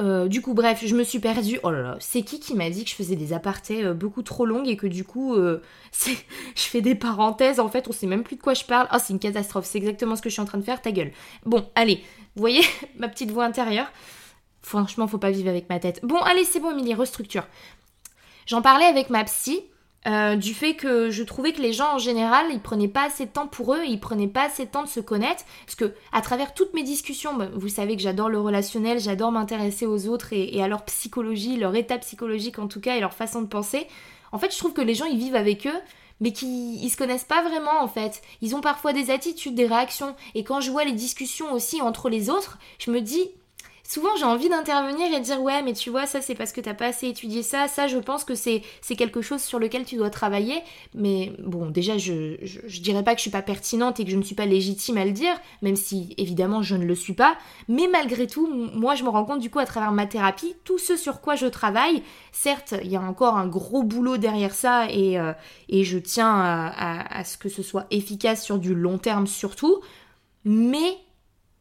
Euh, 0.00 0.26
du 0.28 0.42
coup, 0.42 0.54
bref, 0.54 0.82
je 0.84 0.94
me 0.94 1.04
suis 1.04 1.20
perdue. 1.20 1.58
Oh 1.62 1.70
là 1.70 1.80
là, 1.80 1.96
c'est 2.00 2.22
qui 2.22 2.38
qui 2.38 2.54
m'a 2.54 2.68
dit 2.68 2.84
que 2.84 2.90
je 2.90 2.96
faisais 2.96 3.16
des 3.16 3.32
apartés 3.32 3.94
beaucoup 3.94 4.22
trop 4.22 4.44
longues 4.44 4.68
et 4.68 4.76
que 4.76 4.86
du 4.86 5.04
coup, 5.04 5.36
je 5.92 6.12
fais 6.54 6.80
des 6.82 6.94
parenthèses. 6.94 7.58
En 7.58 7.68
fait, 7.70 7.88
on 7.88 7.92
sait 7.92 8.06
même 8.06 8.24
plus 8.24 8.36
de 8.36 8.42
quoi 8.42 8.52
je 8.52 8.64
parle. 8.64 8.88
Oh, 8.92 8.98
c'est 9.02 9.14
une 9.14 9.18
catastrophe. 9.18 9.64
C'est 9.64 9.78
exactement 9.78 10.16
ce 10.16 10.22
que 10.22 10.28
je 10.28 10.34
suis 10.34 10.42
en 10.42 10.46
train 10.46 10.58
de 10.58 10.64
faire. 10.64 10.82
Ta 10.82 10.92
gueule. 10.92 11.12
Bon, 11.46 11.66
allez, 11.76 12.04
vous 12.36 12.40
voyez 12.40 12.62
ma 12.98 13.08
petite 13.08 13.30
voix 13.30 13.44
intérieure 13.44 13.90
Franchement, 14.60 15.06
faut 15.06 15.18
pas 15.18 15.30
vivre 15.30 15.48
avec 15.48 15.68
ma 15.68 15.78
tête. 15.78 16.00
Bon, 16.02 16.18
allez, 16.18 16.44
c'est 16.44 16.60
bon, 16.60 16.72
Emilie, 16.72 16.94
restructure. 16.94 17.46
J'en 18.46 18.60
parlais 18.60 18.86
avec 18.86 19.10
ma 19.10 19.24
psy 19.24 19.62
euh, 20.06 20.36
du 20.36 20.52
fait 20.52 20.74
que 20.74 21.10
je 21.10 21.22
trouvais 21.22 21.52
que 21.52 21.62
les 21.62 21.72
gens 21.72 21.94
en 21.94 21.98
général 21.98 22.46
ils 22.50 22.60
prenaient 22.60 22.88
pas 22.88 23.06
assez 23.06 23.24
de 23.24 23.30
temps 23.30 23.46
pour 23.46 23.74
eux, 23.74 23.80
ils 23.86 23.98
prenaient 23.98 24.28
pas 24.28 24.44
assez 24.44 24.66
de 24.66 24.70
temps 24.70 24.82
de 24.82 24.88
se 24.88 25.00
connaître 25.00 25.44
parce 25.64 25.76
que 25.76 25.94
à 26.12 26.20
travers 26.20 26.52
toutes 26.52 26.74
mes 26.74 26.82
discussions, 26.82 27.34
bah, 27.34 27.48
vous 27.54 27.68
savez 27.68 27.96
que 27.96 28.02
j'adore 28.02 28.28
le 28.28 28.38
relationnel, 28.38 29.00
j'adore 29.00 29.32
m'intéresser 29.32 29.86
aux 29.86 30.06
autres 30.08 30.32
et, 30.32 30.62
à 30.62 30.68
leur 30.68 30.84
psychologie, 30.84 31.56
leur 31.56 31.74
état 31.74 31.96
psychologique 31.98 32.58
en 32.58 32.68
tout 32.68 32.80
cas 32.80 32.96
et 32.96 33.00
leur 33.00 33.14
façon 33.14 33.40
de 33.40 33.46
penser. 33.46 33.86
En 34.32 34.38
fait, 34.38 34.52
je 34.52 34.58
trouve 34.58 34.74
que 34.74 34.82
les 34.82 34.94
gens 34.94 35.06
ils 35.06 35.18
vivent 35.18 35.36
avec 35.36 35.66
eux 35.66 35.80
mais 36.20 36.32
qui 36.32 36.76
ils 36.76 36.90
se 36.90 36.96
connaissent 36.96 37.24
pas 37.24 37.42
vraiment 37.42 37.82
en 37.82 37.88
fait. 37.88 38.20
Ils 38.42 38.54
ont 38.54 38.60
parfois 38.60 38.92
des 38.92 39.10
attitudes, 39.10 39.54
des 39.54 39.66
réactions 39.66 40.14
et 40.34 40.44
quand 40.44 40.60
je 40.60 40.70
vois 40.70 40.84
les 40.84 40.92
discussions 40.92 41.50
aussi 41.52 41.80
entre 41.80 42.10
les 42.10 42.28
autres, 42.28 42.58
je 42.78 42.90
me 42.90 43.00
dis 43.00 43.30
souvent 43.86 44.16
j'ai 44.16 44.24
envie 44.24 44.48
d'intervenir 44.48 45.12
et 45.12 45.20
de 45.20 45.24
dire 45.24 45.40
ouais 45.42 45.62
mais 45.62 45.74
tu 45.74 45.90
vois 45.90 46.06
ça 46.06 46.22
c'est 46.22 46.34
parce 46.34 46.52
que 46.52 46.60
t'as 46.60 46.74
pas 46.74 46.86
assez 46.86 47.06
étudié 47.06 47.42
ça, 47.42 47.68
ça 47.68 47.86
je 47.86 47.98
pense 47.98 48.24
que 48.24 48.34
c'est 48.34 48.62
quelque 48.96 49.22
chose 49.22 49.42
sur 49.42 49.58
lequel 49.58 49.84
tu 49.84 49.96
dois 49.96 50.10
travailler. 50.10 50.62
Mais 50.94 51.32
bon 51.38 51.70
déjà 51.70 51.98
je, 51.98 52.36
je, 52.42 52.80
dirais 52.80 53.04
pas 53.04 53.12
que 53.12 53.18
je 53.18 53.22
suis 53.22 53.30
pas 53.30 53.42
pertinente 53.42 54.00
et 54.00 54.04
que 54.04 54.10
je 54.10 54.16
ne 54.16 54.22
suis 54.22 54.34
pas 54.34 54.46
légitime 54.46 54.96
à 54.96 55.04
le 55.04 55.12
dire, 55.12 55.34
même 55.62 55.76
si 55.76 56.14
évidemment 56.16 56.62
je 56.62 56.76
ne 56.76 56.84
le 56.84 56.94
suis 56.94 57.12
pas. 57.12 57.36
Mais 57.68 57.86
malgré 57.90 58.26
tout, 58.26 58.46
moi 58.74 58.94
je 58.94 59.04
me 59.04 59.08
rends 59.08 59.24
compte 59.24 59.40
du 59.40 59.50
coup 59.50 59.58
à 59.58 59.66
travers 59.66 59.92
ma 59.92 60.06
thérapie, 60.06 60.54
tout 60.64 60.78
ce 60.78 60.96
sur 60.96 61.20
quoi 61.20 61.34
je 61.36 61.46
travaille, 61.46 62.02
certes 62.32 62.74
il 62.82 62.90
y 62.90 62.96
a 62.96 63.00
encore 63.00 63.36
un 63.36 63.46
gros 63.46 63.82
boulot 63.82 64.16
derrière 64.16 64.54
ça 64.54 64.88
et, 64.90 65.18
euh, 65.18 65.32
je 65.70 65.98
tiens 65.98 66.40
à 66.42 67.24
ce 67.24 67.36
que 67.36 67.48
ce 67.48 67.62
soit 67.62 67.86
efficace 67.90 68.42
sur 68.42 68.58
du 68.58 68.74
long 68.74 68.98
terme 68.98 69.26
surtout, 69.26 69.80
mais 70.44 70.96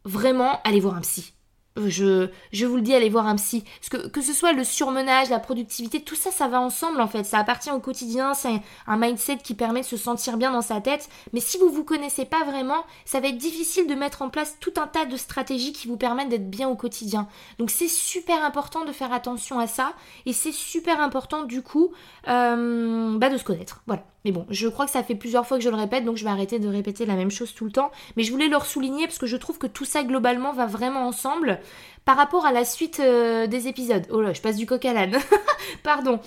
vraiment 0.06 0.60
allez 0.64 0.80
voir 0.80 0.96
un 0.96 1.02
psy 1.02 1.33
je, 1.76 2.66
vous 2.66 2.76
le 2.76 2.82
dis, 2.82 2.94
allez 2.94 3.10
voir 3.10 3.28
un 3.28 3.36
psy. 3.36 3.64
Que 3.90 4.22
ce 4.22 4.34
soit 4.34 4.54
le 4.54 4.64
surmenage, 4.64 5.30
la 5.30 5.40
productivité, 5.40 6.02
tout 6.02 6.16
ça, 6.16 6.32
ça 6.32 6.48
va 6.48 6.62
ensemble 6.62 7.02
en 7.02 7.08
fait. 7.08 7.24
Ça 7.24 7.40
appartient 7.40 7.72
au 7.72 7.80
quotidien, 7.80 8.34
c'est 8.34 8.62
un 8.88 8.98
mindset 8.98 9.38
qui 9.38 9.56
permet 9.56 9.82
de 9.82 9.86
se 9.86 9.98
sentir 9.98 10.38
bien 10.38 10.52
dans 10.52 10.62
sa 10.62 10.82
tête. 10.82 11.10
Mais 11.34 11.40
si 11.40 11.58
vous 11.58 11.70
vous 11.70 11.84
connaissez 11.84 12.26
pas 12.26 12.44
vraiment, 12.44 12.84
ça 13.06 13.20
va 13.20 13.30
être 13.30 13.38
difficile 13.38 13.88
de 13.88 13.96
mettre 13.96 14.22
en 14.22 14.30
place 14.30 14.58
tout 14.60 14.74
un 14.78 14.88
tas 14.88 15.06
de 15.06 15.18
stratégies 15.18 15.74
qui 15.74 15.88
vous 15.88 15.98
permettent 15.98 16.30
d'être 16.30 16.50
bien 16.50 16.70
au 16.70 16.76
quotidien. 16.76 17.28
Donc 17.58 17.72
c'est 17.72 17.88
super 17.88 18.44
important 18.44 18.86
de 18.86 18.92
faire 18.92 19.14
attention 19.14 19.60
à 19.60 19.68
ça. 19.68 19.94
Et 20.26 20.34
c'est 20.34 20.52
super 20.52 21.00
important 21.00 21.44
du 21.44 21.62
coup 21.62 21.92
euh, 22.28 23.18
bah, 23.18 23.30
de 23.30 23.38
se 23.38 23.44
connaître. 23.44 23.82
Voilà. 23.88 24.04
Mais 24.26 24.32
bon, 24.32 24.46
je 24.50 24.68
crois 24.68 24.86
que 24.86 24.92
ça 24.92 25.04
fait 25.04 25.16
plusieurs 25.16 25.46
fois 25.46 25.58
que 25.58 25.64
je 25.64 25.70
le 25.70 25.76
répète, 25.76 26.06
donc 26.06 26.18
je 26.18 26.24
vais 26.24 26.30
arrêter 26.30 26.60
de 26.60 26.68
répéter 26.68 27.06
la 27.06 27.16
même 27.16 27.32
chose 27.32 27.54
tout 27.54 27.66
le 27.66 27.72
temps. 27.72 27.92
Mais 28.16 28.24
je 28.24 28.32
voulais 28.32 28.48
leur 28.48 28.66
souligner 28.66 29.06
parce 29.06 29.18
que 29.18 29.28
je 29.28 29.38
trouve 29.38 29.58
que 29.58 29.68
tout 29.68 29.86
ça 29.86 30.04
globalement 30.04 30.54
va 30.54 30.66
vraiment 30.66 31.08
ensemble 31.08 31.60
par 32.06 32.18
rapport 32.18 32.46
à 32.46 32.52
la 32.52 32.66
suite 32.66 33.00
euh, 33.00 33.48
des 33.48 33.68
épisodes. 33.68 34.06
Oh 34.12 34.22
là, 34.22 34.34
je 34.34 34.42
passe 34.42 34.56
du 34.56 34.66
coq 34.66 34.84
à 34.86 34.94
l'âne. 34.94 35.18
Pardon 35.84 36.20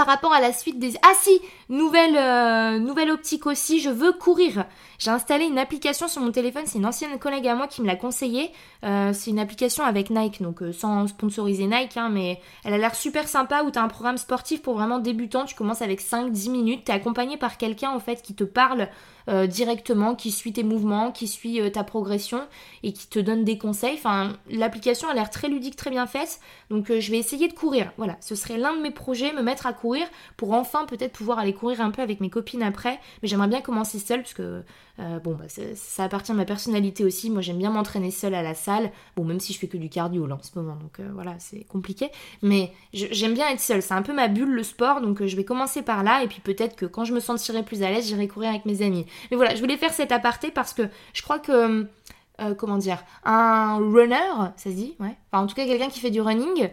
par 0.00 0.06
rapport 0.06 0.32
à 0.32 0.40
la 0.40 0.54
suite 0.54 0.78
des... 0.78 0.94
Ah 1.02 1.12
si 1.20 1.42
nouvelle, 1.68 2.16
euh, 2.16 2.78
nouvelle 2.78 3.10
optique 3.10 3.44
aussi, 3.44 3.80
je 3.80 3.90
veux 3.90 4.12
courir. 4.12 4.64
J'ai 4.98 5.10
installé 5.10 5.44
une 5.44 5.58
application 5.58 6.08
sur 6.08 6.22
mon 6.22 6.32
téléphone, 6.32 6.62
c'est 6.64 6.78
une 6.78 6.86
ancienne 6.86 7.18
collègue 7.18 7.46
à 7.46 7.54
moi 7.54 7.66
qui 7.66 7.82
me 7.82 7.86
l'a 7.86 7.96
conseillé. 7.96 8.50
Euh, 8.82 9.12
c'est 9.12 9.30
une 9.30 9.38
application 9.38 9.84
avec 9.84 10.08
Nike, 10.08 10.40
donc 10.40 10.62
euh, 10.62 10.72
sans 10.72 11.06
sponsoriser 11.06 11.66
Nike, 11.66 11.98
hein, 11.98 12.08
mais 12.10 12.40
elle 12.64 12.72
a 12.72 12.78
l'air 12.78 12.94
super 12.94 13.28
sympa 13.28 13.62
où 13.62 13.70
tu 13.70 13.78
as 13.78 13.82
un 13.82 13.88
programme 13.88 14.16
sportif 14.16 14.62
pour 14.62 14.72
vraiment 14.72 15.00
débutants. 15.00 15.44
Tu 15.44 15.54
commences 15.54 15.82
avec 15.82 16.00
5-10 16.00 16.50
minutes, 16.50 16.84
tu 16.86 16.92
es 16.92 16.94
accompagné 16.94 17.36
par 17.36 17.58
quelqu'un 17.58 17.90
en 17.90 18.00
fait 18.00 18.22
qui 18.22 18.34
te 18.34 18.44
parle 18.44 18.88
euh, 19.30 19.46
directement, 19.46 20.14
qui 20.14 20.30
suit 20.30 20.52
tes 20.52 20.62
mouvements, 20.62 21.12
qui 21.12 21.28
suit 21.28 21.60
ta 21.72 21.84
progression 21.84 22.42
et 22.82 22.92
qui 22.92 23.06
te 23.06 23.18
donne 23.18 23.44
des 23.44 23.56
conseils. 23.56 23.94
Enfin, 23.94 24.36
l'application 24.50 25.08
a 25.08 25.14
l'air 25.14 25.30
très 25.30 25.48
ludique, 25.48 25.76
très 25.76 25.90
bien 25.90 26.06
faite. 26.06 26.40
Donc 26.68 26.92
je 26.92 27.10
vais 27.10 27.18
essayer 27.18 27.48
de 27.48 27.54
courir. 27.54 27.92
Voilà, 27.96 28.16
ce 28.20 28.34
serait 28.34 28.58
l'un 28.58 28.76
de 28.76 28.82
mes 28.82 28.90
projets, 28.90 29.32
me 29.32 29.42
mettre 29.42 29.66
à 29.66 29.72
courir 29.72 30.06
pour 30.36 30.52
enfin 30.52 30.84
peut-être 30.84 31.12
pouvoir 31.12 31.38
aller 31.38 31.54
courir 31.54 31.80
un 31.80 31.90
peu 31.90 32.02
avec 32.02 32.20
mes 32.20 32.30
copines 32.30 32.62
après. 32.62 32.98
Mais 33.22 33.28
j'aimerais 33.28 33.48
bien 33.48 33.60
commencer 33.60 33.98
seule 33.98 34.22
parce 34.22 34.34
que 34.34 34.62
euh, 35.00 35.18
bon, 35.18 35.34
bah, 35.34 35.46
ça, 35.74 36.04
appartient 36.04 36.32
à 36.32 36.34
ma 36.34 36.44
personnalité 36.44 37.04
aussi. 37.04 37.30
Moi, 37.30 37.40
j'aime 37.40 37.58
bien 37.58 37.70
m'entraîner 37.70 38.10
seule 38.10 38.34
à 38.34 38.42
la 38.42 38.54
salle. 38.54 38.90
Bon, 39.16 39.24
même 39.24 39.40
si 39.40 39.52
je 39.52 39.58
fais 39.58 39.66
que 39.66 39.76
du 39.76 39.88
cardio 39.88 40.26
là 40.26 40.34
en 40.34 40.42
ce 40.42 40.50
moment, 40.58 40.76
donc 40.76 41.00
euh, 41.00 41.08
voilà, 41.14 41.34
c'est 41.38 41.64
compliqué. 41.64 42.10
Mais 42.42 42.72
j'aime 42.92 43.34
bien 43.34 43.48
être 43.48 43.60
seule. 43.60 43.82
C'est 43.82 43.94
un 43.94 44.02
peu 44.02 44.12
ma 44.12 44.28
bulle 44.28 44.50
le 44.50 44.62
sport, 44.62 45.00
donc 45.00 45.22
euh, 45.22 45.26
je 45.26 45.36
vais 45.36 45.44
commencer 45.44 45.82
par 45.82 46.02
là. 46.02 46.22
Et 46.22 46.28
puis 46.28 46.40
peut-être 46.40 46.76
que 46.76 46.86
quand 46.86 47.04
je 47.04 47.14
me 47.14 47.20
sentirai 47.20 47.62
plus 47.62 47.82
à 47.82 47.90
l'aise, 47.90 48.06
j'irai 48.06 48.28
courir 48.28 48.50
avec 48.50 48.66
mes 48.66 48.82
amis. 48.82 49.06
Mais 49.30 49.36
voilà, 49.36 49.54
je 49.54 49.60
voulais 49.60 49.78
faire 49.78 49.92
cet 49.92 50.12
aparté 50.12 50.50
parce 50.50 50.74
que 50.74 50.82
je 51.14 51.22
crois 51.22 51.38
que. 51.38 51.86
comment 52.58 52.78
dire 52.78 53.02
Un 53.24 53.76
runner, 53.76 54.50
ça 54.56 54.70
se 54.70 54.74
dit 54.74 54.96
Ouais. 55.00 55.16
Enfin, 55.32 55.44
en 55.44 55.46
tout 55.46 55.54
cas, 55.54 55.64
quelqu'un 55.64 55.88
qui 55.88 56.00
fait 56.00 56.10
du 56.10 56.20
running, 56.20 56.68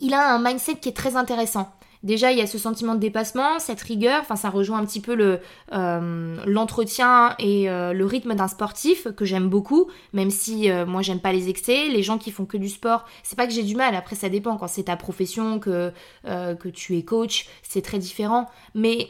il 0.00 0.14
a 0.14 0.34
un 0.34 0.42
mindset 0.42 0.76
qui 0.76 0.88
est 0.88 0.96
très 0.96 1.14
intéressant. 1.14 1.72
Déjà, 2.02 2.32
il 2.32 2.38
y 2.38 2.40
a 2.40 2.46
ce 2.48 2.58
sentiment 2.58 2.94
de 2.94 3.00
dépassement, 3.00 3.60
cette 3.60 3.80
rigueur, 3.80 4.20
enfin 4.22 4.34
ça 4.34 4.50
rejoint 4.50 4.78
un 4.78 4.84
petit 4.84 5.00
peu 5.00 5.14
le 5.14 5.38
euh, 5.72 6.36
l'entretien 6.46 7.36
et 7.38 7.70
euh, 7.70 7.92
le 7.92 8.04
rythme 8.04 8.34
d'un 8.34 8.48
sportif 8.48 9.06
que 9.12 9.24
j'aime 9.24 9.48
beaucoup, 9.48 9.88
même 10.12 10.30
si 10.30 10.68
euh, 10.68 10.84
moi 10.84 11.02
j'aime 11.02 11.20
pas 11.20 11.32
les 11.32 11.48
excès. 11.48 11.88
Les 11.88 12.02
gens 12.02 12.18
qui 12.18 12.32
font 12.32 12.44
que 12.44 12.56
du 12.56 12.68
sport, 12.68 13.04
c'est 13.22 13.36
pas 13.36 13.46
que 13.46 13.52
j'ai 13.52 13.62
du 13.62 13.76
mal, 13.76 13.94
après 13.94 14.16
ça 14.16 14.28
dépend 14.28 14.56
quand 14.56 14.66
c'est 14.66 14.84
ta 14.84 14.96
profession, 14.96 15.60
que, 15.60 15.92
que 16.24 16.68
tu 16.68 16.98
es 16.98 17.04
coach, 17.04 17.46
c'est 17.62 17.82
très 17.82 17.98
différent. 17.98 18.48
Mais 18.74 19.08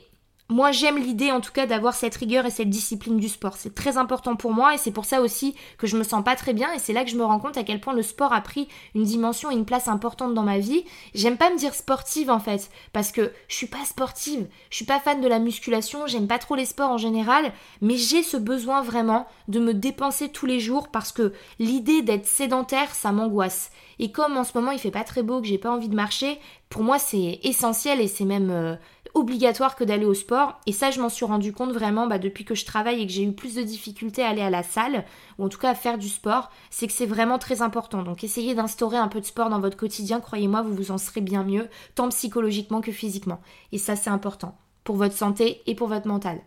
moi, 0.53 0.71
j'aime 0.71 0.99
l'idée 0.99 1.31
en 1.31 1.41
tout 1.41 1.51
cas 1.51 1.67
d'avoir 1.67 1.95
cette 1.95 2.15
rigueur 2.15 2.45
et 2.45 2.51
cette 2.51 2.69
discipline 2.69 3.17
du 3.17 3.29
sport. 3.29 3.57
C'est 3.57 3.75
très 3.75 3.97
important 3.97 4.37
pour 4.37 4.53
moi 4.53 4.75
et 4.75 4.79
c'est 4.79 4.91
pour 4.91 5.07
ça 5.07 5.23
aussi 5.23 5.55
que 5.79 5.87
je 5.87 5.97
me 5.97 6.05
sens 6.05 6.23
pas 6.23 6.37
très 6.37 6.53
bien 6.53 6.71
et 6.75 6.79
c'est 6.79 6.93
là 6.93 7.05
que 7.05 7.11
je 7.11 7.17
me 7.17 7.25
rends 7.25 7.39
compte 7.39 7.57
à 7.57 7.65
quel 7.65 7.81
point 7.81 7.95
le 7.95 8.03
sport 8.03 8.35
a 8.35 8.41
pris 8.43 8.69
une 8.95 9.05
dimension 9.05 9.51
et 9.51 9.55
une 9.55 9.65
place 9.65 9.89
importante 9.89 10.35
dans 10.35 10.43
ma 10.43 10.59
vie. 10.59 10.85
J'aime 11.15 11.39
pas 11.39 11.51
me 11.51 11.57
dire 11.57 11.75
sportive 11.75 12.31
en 12.31 12.39
fait 12.39 12.71
parce 12.93 13.13
que 13.13 13.33
je 13.49 13.57
suis 13.57 13.67
pas 13.67 13.85
sportive, 13.87 14.47
je 14.69 14.77
suis 14.77 14.85
pas 14.85 15.01
fan 15.01 15.21
de 15.23 15.29
la 15.29 15.39
musculation, 15.39 16.07
j'aime 16.07 16.29
pas 16.29 16.39
trop 16.39 16.55
les 16.55 16.67
sports 16.67 16.91
en 16.91 16.99
général, 16.99 17.53
mais 17.81 17.97
j'ai 17.97 18.23
ce 18.23 18.37
besoin 18.37 18.83
vraiment 18.83 19.27
de 19.49 19.59
me 19.59 19.73
dépenser 19.73 20.29
tous 20.29 20.47
les 20.47 20.61
jours 20.61 20.89
parce 20.89 21.13
que 21.13 21.33
l'idée 21.59 22.03
d'être 22.03 22.27
sédentaire, 22.27 22.95
ça 22.95 23.11
m'angoisse. 23.11 23.71
Et 24.03 24.11
comme 24.11 24.37
en 24.37 24.43
ce 24.43 24.59
moment 24.59 24.73
il 24.73 24.81
fait 24.81 24.91
pas 24.91 25.05
très 25.05 25.23
beau, 25.23 25.41
que 25.41 25.47
j'ai 25.47 25.59
pas 25.59 25.71
envie 25.71 25.89
de 25.89 25.95
marcher, 25.95 26.41
pour 26.69 26.83
moi 26.83 26.99
c'est 26.99 27.39
essentiel 27.45 28.01
et 28.01 28.09
c'est 28.09 28.25
même 28.25 28.51
euh, 28.51 28.75
obligatoire 29.15 29.77
que 29.77 29.85
d'aller 29.85 30.05
au 30.05 30.13
sport. 30.13 30.59
Et 30.67 30.73
ça, 30.73 30.91
je 30.91 31.01
m'en 31.01 31.09
suis 31.09 31.25
rendu 31.25 31.53
compte 31.53 31.71
vraiment 31.71 32.09
bah, 32.09 32.19
depuis 32.19 32.45
que 32.45 32.57
je 32.57 32.67
travaille 32.67 33.01
et 33.01 33.07
que 33.07 33.13
j'ai 33.13 33.23
eu 33.23 33.33
plus 33.33 33.55
de 33.55 33.63
difficultés 33.63 34.25
à 34.25 34.31
aller 34.31 34.43
à 34.43 34.51
la 34.51 34.65
salle, 34.65 35.05
ou 35.39 35.45
en 35.45 35.49
tout 35.49 35.61
cas 35.61 35.71
à 35.71 35.77
faire 35.77 35.99
du 35.99 36.09
sport, 36.09 36.51
c'est 36.71 36.89
que 36.89 36.93
c'est 36.93 37.07
vraiment 37.07 37.39
très 37.39 37.63
important. 37.63 38.03
Donc 38.03 38.25
essayez 38.25 38.57
d'instaurer 38.57 38.97
un 38.97 39.07
peu 39.07 39.21
de 39.21 39.25
sport 39.25 39.51
dans 39.51 39.61
votre 39.61 39.77
quotidien, 39.77 40.19
croyez-moi, 40.19 40.63
vous 40.63 40.75
vous 40.75 40.91
en 40.91 40.99
serez 40.99 41.21
bien 41.21 41.45
mieux, 41.45 41.69
tant 41.95 42.09
psychologiquement 42.09 42.81
que 42.81 42.91
physiquement. 42.91 43.41
Et 43.71 43.79
ça, 43.79 43.95
c'est 43.95 44.11
important 44.11 44.59
pour 44.83 44.97
votre 44.97 45.17
santé 45.17 45.63
et 45.67 45.77
pour 45.77 45.87
votre 45.87 46.09
mental. 46.09 46.41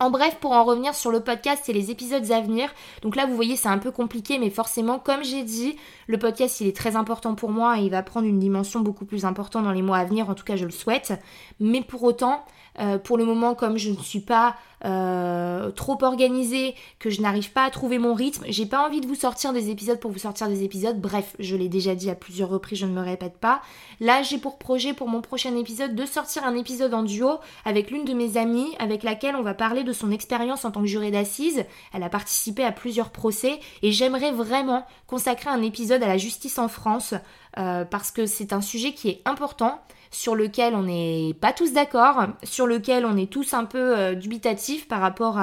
En 0.00 0.10
bref, 0.10 0.38
pour 0.40 0.52
en 0.52 0.64
revenir 0.64 0.94
sur 0.94 1.10
le 1.10 1.20
podcast 1.20 1.68
et 1.68 1.72
les 1.72 1.90
épisodes 1.90 2.30
à 2.32 2.40
venir, 2.40 2.70
donc 3.02 3.16
là 3.16 3.26
vous 3.26 3.36
voyez 3.36 3.54
c'est 3.54 3.68
un 3.68 3.78
peu 3.78 3.90
compliqué 3.92 4.38
mais 4.38 4.50
forcément 4.50 4.98
comme 4.98 5.22
j'ai 5.22 5.44
dit, 5.44 5.76
le 6.06 6.18
podcast 6.18 6.60
il 6.60 6.66
est 6.68 6.76
très 6.76 6.96
important 6.96 7.34
pour 7.34 7.50
moi 7.50 7.78
et 7.78 7.82
il 7.82 7.90
va 7.90 8.02
prendre 8.02 8.26
une 8.26 8.38
dimension 8.38 8.80
beaucoup 8.80 9.04
plus 9.04 9.24
importante 9.26 9.64
dans 9.64 9.72
les 9.72 9.82
mois 9.82 9.98
à 9.98 10.04
venir, 10.06 10.28
en 10.30 10.34
tout 10.34 10.44
cas 10.44 10.56
je 10.56 10.64
le 10.64 10.70
souhaite. 10.70 11.12
Mais 11.60 11.82
pour 11.82 12.02
autant, 12.02 12.44
Euh, 12.78 12.98
pour 12.98 13.18
le 13.18 13.24
moment, 13.24 13.56
comme 13.56 13.76
je 13.76 13.90
ne 13.90 13.96
suis 13.96 14.20
pas 14.20 14.54
euh, 14.84 15.70
trop 15.70 15.98
organisée, 16.02 16.74
que 16.98 17.10
je 17.10 17.20
n'arrive 17.20 17.52
pas 17.52 17.64
à 17.64 17.70
trouver 17.70 17.98
mon 17.98 18.14
rythme, 18.14 18.44
j'ai 18.48 18.66
pas 18.66 18.86
envie 18.86 19.00
de 19.00 19.06
vous 19.06 19.14
sortir 19.14 19.52
des 19.52 19.70
épisodes 19.70 20.00
pour 20.00 20.10
vous 20.10 20.18
sortir 20.18 20.48
des 20.48 20.64
épisodes. 20.64 21.00
Bref, 21.00 21.36
je 21.38 21.56
l'ai 21.56 21.68
déjà 21.68 21.94
dit 21.94 22.10
à 22.10 22.14
plusieurs 22.14 22.48
reprises, 22.48 22.78
je 22.78 22.86
ne 22.86 22.92
me 22.92 23.02
répète 23.02 23.38
pas. 23.38 23.60
Là, 24.00 24.22
j'ai 24.22 24.38
pour 24.38 24.58
projet 24.58 24.94
pour 24.94 25.08
mon 25.08 25.20
prochain 25.20 25.56
épisode 25.56 25.94
de 25.94 26.06
sortir 26.06 26.44
un 26.44 26.56
épisode 26.56 26.94
en 26.94 27.02
duo 27.02 27.38
avec 27.64 27.90
l'une 27.90 28.04
de 28.04 28.14
mes 28.14 28.36
amies, 28.36 28.74
avec 28.78 29.02
laquelle 29.02 29.36
on 29.36 29.42
va 29.42 29.54
parler 29.54 29.84
de 29.84 29.92
son 29.92 30.10
expérience 30.10 30.64
en 30.64 30.70
tant 30.70 30.80
que 30.80 30.86
jurée 30.86 31.10
d'assises. 31.10 31.64
Elle 31.92 32.02
a 32.02 32.08
participé 32.08 32.64
à 32.64 32.72
plusieurs 32.72 33.10
procès 33.10 33.60
et 33.82 33.92
j'aimerais 33.92 34.32
vraiment 34.32 34.86
consacrer 35.06 35.50
un 35.50 35.62
épisode 35.62 36.02
à 36.02 36.08
la 36.08 36.18
justice 36.18 36.58
en 36.58 36.68
France 36.68 37.14
euh, 37.58 37.84
parce 37.84 38.10
que 38.10 38.26
c'est 38.26 38.52
un 38.52 38.60
sujet 38.60 38.92
qui 38.92 39.08
est 39.08 39.22
important 39.24 39.80
sur 40.10 40.34
lequel 40.34 40.74
on 40.74 40.82
n'est 40.82 41.34
pas 41.40 41.52
tous 41.52 41.72
d'accord, 41.72 42.26
sur 42.42 42.66
lequel 42.66 43.06
on 43.06 43.16
est 43.16 43.30
tous 43.30 43.54
un 43.54 43.64
peu 43.64 43.98
euh, 43.98 44.14
dubitatifs 44.14 44.88
par 44.88 45.00
rapport 45.00 45.38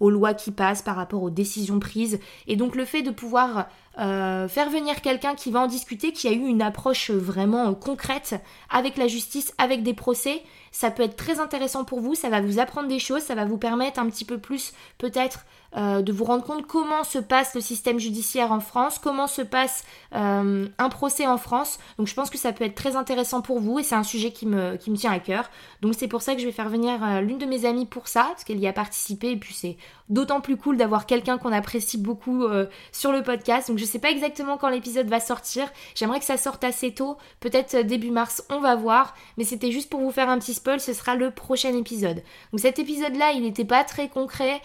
aux 0.00 0.10
lois 0.10 0.34
qui 0.34 0.50
passent, 0.50 0.82
par 0.82 0.96
rapport 0.96 1.22
aux 1.22 1.30
décisions 1.30 1.78
prises. 1.78 2.20
Et 2.46 2.56
donc 2.56 2.76
le 2.76 2.84
fait 2.84 3.02
de 3.02 3.10
pouvoir 3.10 3.66
euh, 3.98 4.46
faire 4.46 4.70
venir 4.70 5.00
quelqu'un 5.02 5.34
qui 5.34 5.50
va 5.50 5.60
en 5.60 5.66
discuter, 5.66 6.12
qui 6.12 6.28
a 6.28 6.32
eu 6.32 6.46
une 6.46 6.62
approche 6.62 7.10
vraiment 7.10 7.74
concrète 7.74 8.40
avec 8.70 8.96
la 8.96 9.08
justice, 9.08 9.52
avec 9.58 9.82
des 9.82 9.94
procès, 9.94 10.42
ça 10.70 10.90
peut 10.90 11.02
être 11.02 11.16
très 11.16 11.40
intéressant 11.40 11.84
pour 11.84 12.00
vous, 12.00 12.14
ça 12.14 12.28
va 12.28 12.40
vous 12.40 12.58
apprendre 12.60 12.88
des 12.88 12.98
choses, 12.98 13.22
ça 13.22 13.34
va 13.34 13.44
vous 13.44 13.58
permettre 13.58 13.98
un 13.98 14.08
petit 14.08 14.24
peu 14.24 14.38
plus 14.38 14.72
peut-être 14.98 15.44
euh, 15.76 16.02
de 16.02 16.12
vous 16.12 16.24
rendre 16.24 16.42
compte 16.42 16.66
comment 16.66 17.04
se 17.04 17.18
passe 17.18 17.54
le 17.54 17.60
système 17.60 18.00
judiciaire 18.00 18.50
en 18.50 18.58
France, 18.58 18.98
comment 18.98 19.28
se 19.28 19.42
passe 19.42 19.84
euh, 20.14 20.66
un 20.78 20.88
procès 20.88 21.26
en 21.28 21.38
France. 21.38 21.78
Donc 21.96 22.08
je 22.08 22.14
pense 22.14 22.28
que 22.28 22.38
ça 22.38 22.52
peut 22.52 22.64
être 22.64 22.74
très 22.74 22.96
intéressant 22.96 23.40
pour 23.40 23.60
vous 23.60 23.78
et 23.78 23.84
c'est 23.84 23.94
un 23.94 24.02
sujet 24.02 24.32
qui 24.32 24.46
me, 24.46 24.76
tient 24.96 25.12
à 25.12 25.20
cœur. 25.20 25.48
Donc 25.80 25.94
c'est 25.96 26.08
pour 26.08 26.22
ça 26.22 26.34
que 26.34 26.40
je 26.40 26.46
vais 26.46 26.52
faire 26.52 26.68
venir 26.68 26.98
euh, 27.04 27.20
l'une 27.20 27.38
de 27.38 27.46
mes 27.46 27.66
amies 27.66 27.86
pour 27.86 28.08
ça, 28.08 28.24
parce 28.30 28.42
qu'elle 28.42 28.58
y 28.58 28.66
a 28.66 28.72
participé 28.72 29.30
et 29.30 29.36
puis 29.36 29.54
c'est 29.54 29.76
d'autant 30.08 30.40
plus 30.40 30.56
cool 30.56 30.76
d'avoir 30.76 31.06
quelqu'un 31.06 31.38
qu'on 31.38 31.52
apprécie 31.52 31.96
beaucoup 31.96 32.44
sur 32.90 33.12
le 33.12 33.22
podcast. 33.22 33.68
Donc 33.68 33.78
je 33.78 33.84
sais 33.84 34.00
pas 34.00 34.10
exactement 34.10 34.56
quand 34.56 34.68
l'épisode 34.68 35.06
va 35.06 35.20
sortir. 35.20 35.68
J'aimerais 35.94 36.18
que 36.18 36.24
ça 36.24 36.36
sorte 36.36 36.64
assez 36.64 36.92
tôt, 36.92 37.16
peut-être 37.38 37.76
début 37.86 38.10
mars, 38.10 38.42
on 38.50 38.58
va 38.58 38.74
voir. 38.74 39.14
Mais 39.38 39.44
c'était 39.44 39.70
juste 39.70 39.88
pour 39.88 40.00
vous 40.00 40.10
faire 40.10 40.28
un 40.28 40.38
petit 40.40 40.54
spoil, 40.54 40.80
ce 40.80 40.92
sera 40.94 41.14
le 41.14 41.30
prochain 41.30 41.76
épisode. 41.76 42.24
Donc 42.50 42.58
cet 42.58 42.80
épisode-là, 42.80 43.30
il 43.32 43.42
n'était 43.42 43.64
pas 43.64 43.84
très 43.84 44.08
concret. 44.08 44.60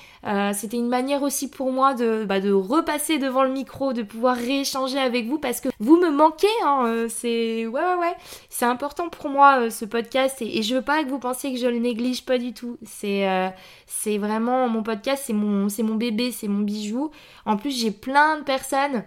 c'était 0.54 0.78
manière 0.96 1.24
aussi 1.24 1.50
pour 1.50 1.72
moi 1.72 1.94
de, 1.94 2.26
bah, 2.26 2.40
de 2.40 2.52
repasser 2.52 3.18
devant 3.18 3.44
le 3.44 3.52
micro, 3.52 3.94
de 3.94 4.04
pouvoir 4.04 4.36
rééchanger 4.36 4.98
avec 4.98 5.28
vous 5.28 5.40
parce 5.40 5.60
que 5.60 5.70
vous 5.80 5.98
me 5.98 6.10
manquez. 6.10 6.48
Hein, 6.64 6.86
euh, 6.88 7.08
c'est 7.10 7.68
ouais 7.68 7.82
ouais 7.82 7.96
ouais, 8.00 8.16
c'est 8.50 8.66
important 8.66 9.10
pour 9.10 9.30
moi 9.30 9.60
euh, 9.60 9.70
ce 9.70 9.86
podcast 9.86 10.42
et, 10.42 10.62
je 10.62 10.76
veux 10.76 10.82
pas 10.82 11.04
que 11.04 11.10
vous 11.10 11.20
pensiez 11.20 11.54
que 11.54 11.60
je 11.60 11.68
le 11.68 11.80
néglige 11.80 12.26
pas 12.26 12.38
du 12.38 12.54
tout. 12.54 12.78
C'est 12.84 13.28
euh, 13.30 13.50
c'est 13.86 14.18
vraiment 14.18 14.68
mon 14.70 14.84
podcast, 14.84 15.24
c'est 15.28 15.34
mon 15.34 15.70
c'est 15.70 15.84
mon 15.84 15.96
bébé, 15.96 16.32
c'est 16.32 16.48
mon 16.48 16.64
bijou. 16.64 17.12
En 17.46 17.58
plus 17.58 17.72
j'ai 17.72 17.92
plein 17.92 18.38
de 18.38 18.44
personnes 18.44 19.04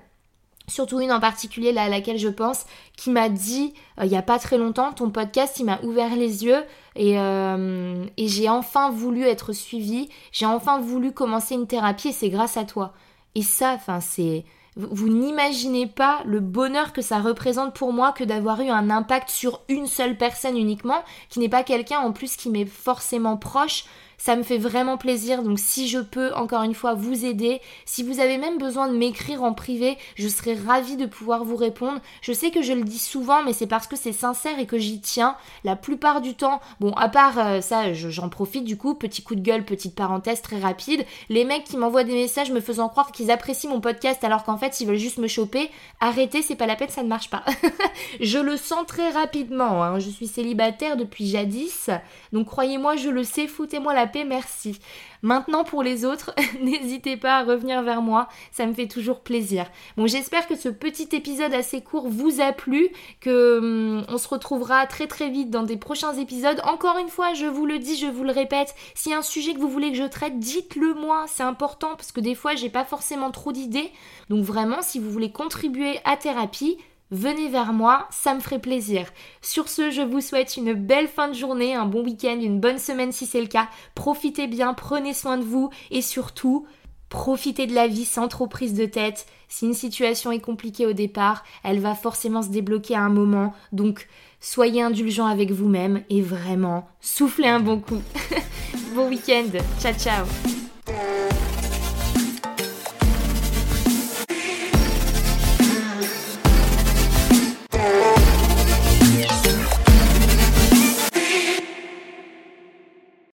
surtout 0.68 1.00
une 1.00 1.12
en 1.12 1.20
particulier 1.20 1.76
à 1.76 1.88
laquelle 1.88 2.18
je 2.18 2.28
pense, 2.28 2.64
qui 2.96 3.10
m'a 3.10 3.28
dit 3.28 3.74
euh, 3.98 4.04
il 4.04 4.10
n'y 4.10 4.16
a 4.16 4.22
pas 4.22 4.38
très 4.38 4.58
longtemps, 4.58 4.92
ton 4.92 5.10
podcast, 5.10 5.58
il 5.58 5.64
m'a 5.64 5.80
ouvert 5.82 6.14
les 6.14 6.44
yeux 6.44 6.62
et, 6.94 7.18
euh, 7.18 8.04
et 8.16 8.28
j'ai 8.28 8.48
enfin 8.48 8.90
voulu 8.90 9.24
être 9.24 9.52
suivie, 9.52 10.08
j'ai 10.32 10.46
enfin 10.46 10.78
voulu 10.78 11.12
commencer 11.12 11.54
une 11.54 11.66
thérapie 11.66 12.08
et 12.08 12.12
c'est 12.12 12.30
grâce 12.30 12.56
à 12.56 12.64
toi. 12.64 12.92
Et 13.34 13.42
ça, 13.42 13.72
enfin, 13.74 14.00
c'est... 14.00 14.44
Vous 14.76 15.08
n'imaginez 15.08 15.88
pas 15.88 16.22
le 16.24 16.38
bonheur 16.38 16.92
que 16.92 17.02
ça 17.02 17.18
représente 17.18 17.74
pour 17.74 17.92
moi 17.92 18.12
que 18.12 18.22
d'avoir 18.22 18.60
eu 18.60 18.68
un 18.68 18.90
impact 18.90 19.28
sur 19.28 19.60
une 19.68 19.88
seule 19.88 20.16
personne 20.16 20.56
uniquement, 20.56 21.02
qui 21.28 21.40
n'est 21.40 21.48
pas 21.48 21.64
quelqu'un 21.64 21.98
en 21.98 22.12
plus 22.12 22.36
qui 22.36 22.48
m'est 22.48 22.64
forcément 22.64 23.36
proche, 23.36 23.86
ça 24.18 24.36
me 24.36 24.42
fait 24.42 24.58
vraiment 24.58 24.98
plaisir. 24.98 25.42
Donc 25.42 25.58
si 25.58 25.88
je 25.88 26.00
peux 26.00 26.34
encore 26.34 26.64
une 26.64 26.74
fois 26.74 26.94
vous 26.94 27.24
aider, 27.24 27.60
si 27.86 28.02
vous 28.02 28.20
avez 28.20 28.36
même 28.36 28.58
besoin 28.58 28.88
de 28.88 28.96
m'écrire 28.96 29.42
en 29.42 29.54
privé, 29.54 29.96
je 30.16 30.28
serai 30.28 30.54
ravie 30.54 30.96
de 30.96 31.06
pouvoir 31.06 31.44
vous 31.44 31.56
répondre. 31.56 32.00
Je 32.20 32.32
sais 32.32 32.50
que 32.50 32.60
je 32.60 32.72
le 32.72 32.82
dis 32.82 32.98
souvent, 32.98 33.42
mais 33.44 33.52
c'est 33.52 33.66
parce 33.66 33.86
que 33.86 33.96
c'est 33.96 34.12
sincère 34.12 34.58
et 34.58 34.66
que 34.66 34.76
j'y 34.76 35.00
tiens. 35.00 35.36
La 35.64 35.76
plupart 35.76 36.20
du 36.20 36.34
temps, 36.34 36.60
bon, 36.80 36.92
à 36.92 37.08
part 37.08 37.38
euh, 37.38 37.60
ça, 37.60 37.92
j'en 37.94 38.28
profite 38.28 38.64
du 38.64 38.76
coup, 38.76 38.94
petit 38.94 39.22
coup 39.22 39.36
de 39.36 39.40
gueule, 39.40 39.64
petite 39.64 39.94
parenthèse 39.94 40.42
très 40.42 40.58
rapide. 40.58 41.06
Les 41.28 41.44
mecs 41.44 41.64
qui 41.64 41.76
m'envoient 41.76 42.04
des 42.04 42.14
messages 42.14 42.50
me 42.50 42.60
faisant 42.60 42.88
croire 42.88 43.12
qu'ils 43.12 43.30
apprécient 43.30 43.70
mon 43.70 43.80
podcast 43.80 44.24
alors 44.24 44.42
qu'en 44.42 44.56
fait 44.56 44.80
ils 44.80 44.86
veulent 44.86 44.96
juste 44.96 45.18
me 45.18 45.28
choper, 45.28 45.70
arrêtez, 46.00 46.42
c'est 46.42 46.56
pas 46.56 46.66
la 46.66 46.74
peine, 46.74 46.88
ça 46.88 47.04
ne 47.04 47.08
marche 47.08 47.30
pas. 47.30 47.44
je 48.20 48.38
le 48.38 48.56
sens 48.56 48.84
très 48.86 49.10
rapidement. 49.10 49.84
Hein. 49.84 50.00
Je 50.00 50.10
suis 50.10 50.26
célibataire 50.26 50.96
depuis 50.96 51.28
jadis, 51.28 51.90
donc 52.32 52.46
croyez-moi, 52.46 52.96
je 52.96 53.10
le 53.10 53.22
sais, 53.22 53.46
foutez-moi 53.46 53.94
la 53.94 54.07
merci. 54.26 54.78
Maintenant 55.22 55.64
pour 55.64 55.82
les 55.82 56.04
autres, 56.04 56.34
n'hésitez 56.60 57.16
pas 57.16 57.38
à 57.38 57.44
revenir 57.44 57.82
vers 57.82 58.02
moi, 58.02 58.28
ça 58.52 58.66
me 58.66 58.72
fait 58.72 58.86
toujours 58.86 59.20
plaisir. 59.20 59.66
Bon, 59.96 60.06
j'espère 60.06 60.46
que 60.46 60.56
ce 60.56 60.68
petit 60.68 61.08
épisode 61.12 61.54
assez 61.54 61.80
court 61.80 62.08
vous 62.08 62.40
a 62.40 62.52
plu, 62.52 62.88
que 63.20 63.58
hum, 63.58 64.04
on 64.08 64.18
se 64.18 64.28
retrouvera 64.28 64.86
très 64.86 65.06
très 65.06 65.28
vite 65.28 65.50
dans 65.50 65.62
des 65.62 65.76
prochains 65.76 66.14
épisodes. 66.14 66.60
Encore 66.64 66.98
une 66.98 67.08
fois, 67.08 67.34
je 67.34 67.46
vous 67.46 67.66
le 67.66 67.78
dis, 67.78 67.96
je 67.96 68.06
vous 68.06 68.24
le 68.24 68.32
répète, 68.32 68.74
s'il 68.94 69.12
y 69.12 69.14
a 69.14 69.18
un 69.18 69.22
sujet 69.22 69.54
que 69.54 69.60
vous 69.60 69.70
voulez 69.70 69.90
que 69.90 69.98
je 69.98 70.04
traite, 70.04 70.38
dites-le 70.38 70.94
moi, 70.94 71.24
c'est 71.26 71.42
important 71.42 71.96
parce 71.96 72.12
que 72.12 72.20
des 72.20 72.34
fois, 72.34 72.54
j'ai 72.54 72.70
pas 72.70 72.84
forcément 72.84 73.30
trop 73.30 73.52
d'idées. 73.52 73.90
Donc 74.30 74.44
vraiment, 74.44 74.82
si 74.82 74.98
vous 74.98 75.10
voulez 75.10 75.32
contribuer 75.32 76.00
à 76.04 76.16
thérapie, 76.16 76.78
venez 77.10 77.48
vers 77.48 77.72
moi, 77.72 78.06
ça 78.10 78.34
me 78.34 78.40
ferait 78.40 78.58
plaisir. 78.58 79.06
Sur 79.42 79.68
ce, 79.68 79.90
je 79.90 80.02
vous 80.02 80.20
souhaite 80.20 80.56
une 80.56 80.74
belle 80.74 81.08
fin 81.08 81.28
de 81.28 81.34
journée, 81.34 81.74
un 81.74 81.86
bon 81.86 82.02
week-end, 82.04 82.38
une 82.40 82.60
bonne 82.60 82.78
semaine 82.78 83.12
si 83.12 83.26
c'est 83.26 83.40
le 83.40 83.46
cas. 83.46 83.68
Profitez 83.94 84.46
bien, 84.46 84.74
prenez 84.74 85.14
soin 85.14 85.38
de 85.38 85.44
vous 85.44 85.70
et 85.90 86.02
surtout, 86.02 86.66
profitez 87.08 87.66
de 87.66 87.74
la 87.74 87.86
vie 87.86 88.04
sans 88.04 88.28
trop 88.28 88.46
prise 88.46 88.74
de 88.74 88.86
tête. 88.86 89.26
Si 89.48 89.66
une 89.66 89.74
situation 89.74 90.30
est 90.32 90.40
compliquée 90.40 90.86
au 90.86 90.92
départ, 90.92 91.44
elle 91.64 91.80
va 91.80 91.94
forcément 91.94 92.42
se 92.42 92.48
débloquer 92.48 92.94
à 92.94 93.02
un 93.02 93.08
moment. 93.08 93.54
Donc, 93.72 94.08
soyez 94.40 94.82
indulgent 94.82 95.26
avec 95.26 95.50
vous-même 95.50 96.02
et 96.10 96.20
vraiment, 96.20 96.88
soufflez 97.00 97.48
un 97.48 97.60
bon 97.60 97.80
coup. 97.80 98.02
bon 98.94 99.08
week-end. 99.08 99.58
Ciao 99.80 99.94
ciao. 99.94 100.26